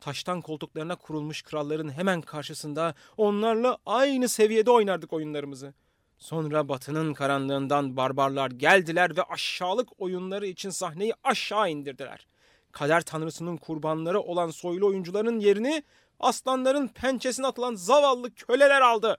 Taştan 0.00 0.40
koltuklarına 0.40 0.96
kurulmuş 0.96 1.42
kralların 1.42 1.88
hemen 1.88 2.20
karşısında 2.20 2.94
onlarla 3.16 3.78
aynı 3.86 4.28
seviyede 4.28 4.70
oynardık 4.70 5.12
oyunlarımızı. 5.12 5.74
Sonra 6.18 6.68
batının 6.68 7.14
karanlığından 7.14 7.96
barbarlar 7.96 8.50
geldiler 8.50 9.16
ve 9.16 9.22
aşağılık 9.22 9.88
oyunları 10.00 10.46
için 10.46 10.70
sahneyi 10.70 11.14
aşağı 11.24 11.70
indirdiler. 11.70 12.26
Kader 12.72 13.02
tanrısının 13.02 13.56
kurbanları 13.56 14.20
olan 14.20 14.50
soylu 14.50 14.86
oyuncuların 14.86 15.40
yerini 15.40 15.82
aslanların 16.20 16.88
pençesine 16.88 17.46
atılan 17.46 17.74
zavallı 17.74 18.34
köleler 18.34 18.80
aldı. 18.80 19.18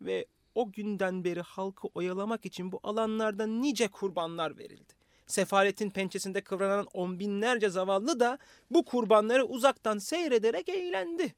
Ve 0.00 0.26
o 0.54 0.72
günden 0.72 1.24
beri 1.24 1.40
halkı 1.40 1.88
oyalamak 1.94 2.46
için 2.46 2.72
bu 2.72 2.80
alanlarda 2.82 3.46
nice 3.46 3.88
kurbanlar 3.88 4.58
verildi. 4.58 4.92
Sefaletin 5.26 5.90
pençesinde 5.90 6.40
kıvranan 6.40 6.86
on 6.94 7.18
binlerce 7.18 7.68
zavallı 7.68 8.20
da 8.20 8.38
bu 8.70 8.84
kurbanları 8.84 9.44
uzaktan 9.44 9.98
seyrederek 9.98 10.68
eğlendi. 10.68 11.34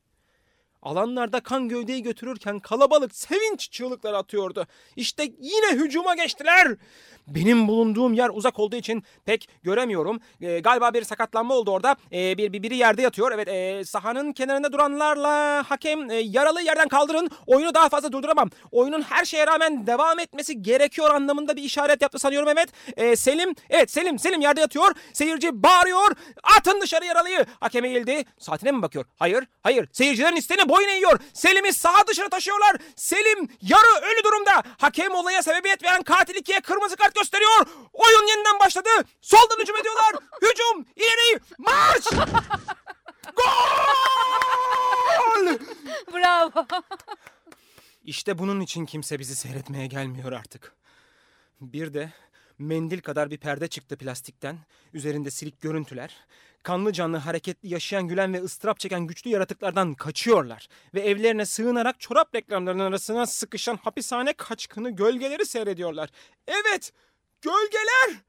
Alanlarda 0.82 1.40
kan 1.40 1.68
gövdeyi 1.68 2.02
götürürken 2.02 2.58
kalabalık 2.58 3.14
sevinç 3.14 3.70
çığlıkları 3.70 4.16
atıyordu. 4.16 4.66
İşte 4.96 5.22
yine 5.40 5.72
hücuma 5.72 6.14
geçtiler. 6.14 6.76
Benim 7.28 7.68
bulunduğum 7.68 8.14
yer 8.14 8.30
uzak 8.34 8.58
olduğu 8.58 8.76
için 8.76 9.02
pek 9.24 9.48
göremiyorum. 9.62 10.20
Ee, 10.40 10.58
galiba 10.58 10.94
bir 10.94 11.04
sakatlanma 11.04 11.54
oldu 11.54 11.70
orada. 11.70 11.96
Ee, 12.12 12.38
bir, 12.38 12.52
bir 12.52 12.62
biri 12.62 12.76
yerde 12.76 13.02
yatıyor. 13.02 13.32
Evet, 13.32 13.48
e, 13.48 13.84
sahanın 13.84 14.32
kenarında 14.32 14.72
duranlarla 14.72 15.64
hakem 15.68 16.10
e, 16.10 16.14
yaralı 16.14 16.62
yerden 16.62 16.88
kaldırın. 16.88 17.30
Oyunu 17.46 17.74
daha 17.74 17.88
fazla 17.88 18.12
durduramam. 18.12 18.50
Oyunun 18.72 19.02
her 19.02 19.24
şeye 19.24 19.46
rağmen 19.46 19.86
devam 19.86 20.18
etmesi 20.18 20.62
gerekiyor 20.62 21.14
anlamında 21.14 21.56
bir 21.56 21.62
işaret 21.62 22.02
yaptı 22.02 22.18
sanıyorum 22.18 22.48
evet. 22.48 22.68
Ee, 22.96 23.16
Selim, 23.16 23.54
evet 23.70 23.90
Selim, 23.90 24.18
Selim 24.18 24.40
yerde 24.40 24.60
yatıyor. 24.60 24.94
Seyirci 25.12 25.62
bağırıyor. 25.62 26.16
Atın 26.56 26.80
dışarı 26.80 27.04
yaralıyı. 27.04 27.46
Hakem 27.60 27.84
eğildi. 27.84 28.24
Saatine 28.38 28.72
mi 28.72 28.82
bakıyor? 28.82 29.04
Hayır, 29.16 29.44
hayır. 29.62 29.88
Seyircilerin 29.92 30.36
isteğine 30.36 30.68
boyun 30.76 30.88
eğiyor. 30.88 31.20
Selim'i 31.32 31.72
sağa 31.72 32.06
dışarı 32.06 32.30
taşıyorlar. 32.30 32.76
Selim 32.96 33.48
yarı 33.62 34.04
ölü 34.06 34.24
durumda. 34.24 34.62
Hakem 34.78 35.14
olaya 35.14 35.42
sebebiyet 35.42 35.84
veren 35.84 36.02
katil 36.02 36.34
ikiye 36.34 36.60
kırmızı 36.60 36.96
kart 36.96 37.14
gösteriyor. 37.14 37.66
Oyun 37.92 38.28
yeniden 38.28 38.60
başladı. 38.60 38.88
Soldan 39.20 39.60
hücum 39.60 39.76
ediyorlar. 39.76 40.14
hücum, 40.42 40.86
ileri, 40.96 41.40
marş! 41.58 42.04
Gol! 43.36 43.76
Bravo. 46.12 46.66
İşte 48.04 48.38
bunun 48.38 48.60
için 48.60 48.86
kimse 48.86 49.18
bizi 49.18 49.36
seyretmeye 49.36 49.86
gelmiyor 49.86 50.32
artık. 50.32 50.74
Bir 51.60 51.94
de 51.94 52.12
mendil 52.58 53.00
kadar 53.00 53.30
bir 53.30 53.38
perde 53.38 53.68
çıktı 53.68 53.96
plastikten. 53.96 54.58
Üzerinde 54.92 55.30
silik 55.30 55.60
görüntüler. 55.60 56.16
Kanlı 56.66 56.92
canlı 56.92 57.16
hareketli 57.16 57.68
yaşayan 57.68 58.08
gülen 58.08 58.32
ve 58.32 58.42
ıstırap 58.42 58.80
çeken 58.80 59.06
güçlü 59.06 59.30
yaratıklardan 59.30 59.94
kaçıyorlar. 59.94 60.68
Ve 60.94 61.00
evlerine 61.00 61.46
sığınarak 61.46 62.00
çorap 62.00 62.34
reklamlarının 62.34 62.84
arasına 62.84 63.26
sıkışan 63.26 63.76
hapishane 63.76 64.32
kaçkını 64.32 64.90
gölgeleri 64.90 65.46
seyrediyorlar. 65.46 66.10
Evet, 66.48 66.92
gölgeler! 67.42 68.20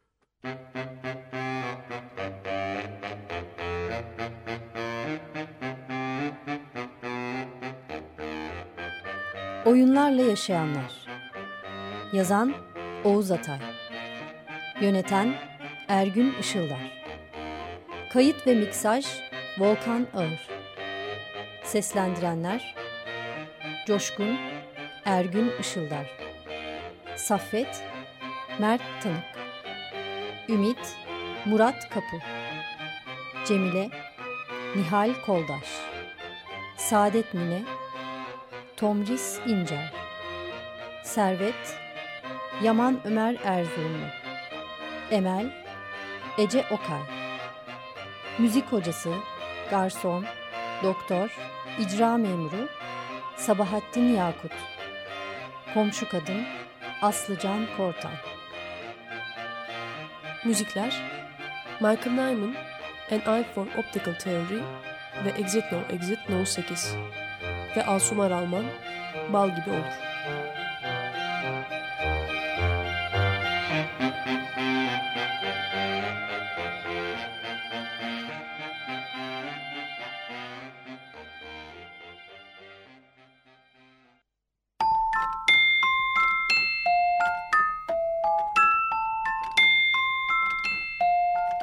Oyunlarla 9.66 10.22
Yaşayanlar 10.22 11.08
Yazan 12.14 12.54
Oğuz 13.04 13.32
Atay 13.32 13.60
Yöneten 14.82 15.36
Ergün 15.88 16.34
Işıldar 16.40 16.97
Kayıt 18.18 18.48
ve 18.48 18.56
miksaj 18.56 19.06
Volkan 19.58 20.08
Ağır. 20.16 20.48
Seslendirenler 21.64 22.76
Coşkun 23.88 24.38
Ergün 25.06 25.52
Işıldar. 25.60 26.18
Saffet 27.16 27.84
Mert 28.60 28.82
Tanık. 29.04 29.24
Ümit 30.50 30.96
Murat 31.46 31.90
Kapı. 31.90 32.18
Cemile 33.48 33.90
Nihal 34.76 35.14
Koldaş. 35.26 35.68
Saadet 36.78 37.34
Mine 37.34 37.62
Tomris 38.78 39.40
İncer. 39.48 39.94
Servet 41.04 41.78
Yaman 42.64 43.00
Ömer 43.06 43.36
Erzurumlu. 43.44 44.06
Emel 45.12 45.52
Ece 46.38 46.66
Okay 46.72 47.27
Müzik 48.40 48.66
hocası 48.66 49.14
Garson 49.70 50.26
Doktor 50.84 51.38
İcra 51.80 52.18
memuru 52.18 52.68
Sabahattin 53.38 54.16
Yakut 54.16 54.52
Komşu 55.74 56.10
kadın 56.10 56.44
Aslıcan 57.02 57.66
Kortan 57.78 58.12
Müzikler 60.46 61.02
Michael 61.80 62.12
Nyman 62.12 62.56
An 63.12 63.36
Eye 63.36 63.44
for 63.56 63.68
Optical 63.78 64.14
Theory 64.14 64.62
ve 65.26 65.30
Exit 65.30 65.64
No 65.72 65.80
Exit 65.90 66.30
No 66.30 66.46
8 66.46 66.96
ve 67.78 67.86
Asumar 67.86 68.32
Alman 68.32 68.66
Bal 69.34 69.50
Gibi 69.50 69.70
Olur. 69.70 70.07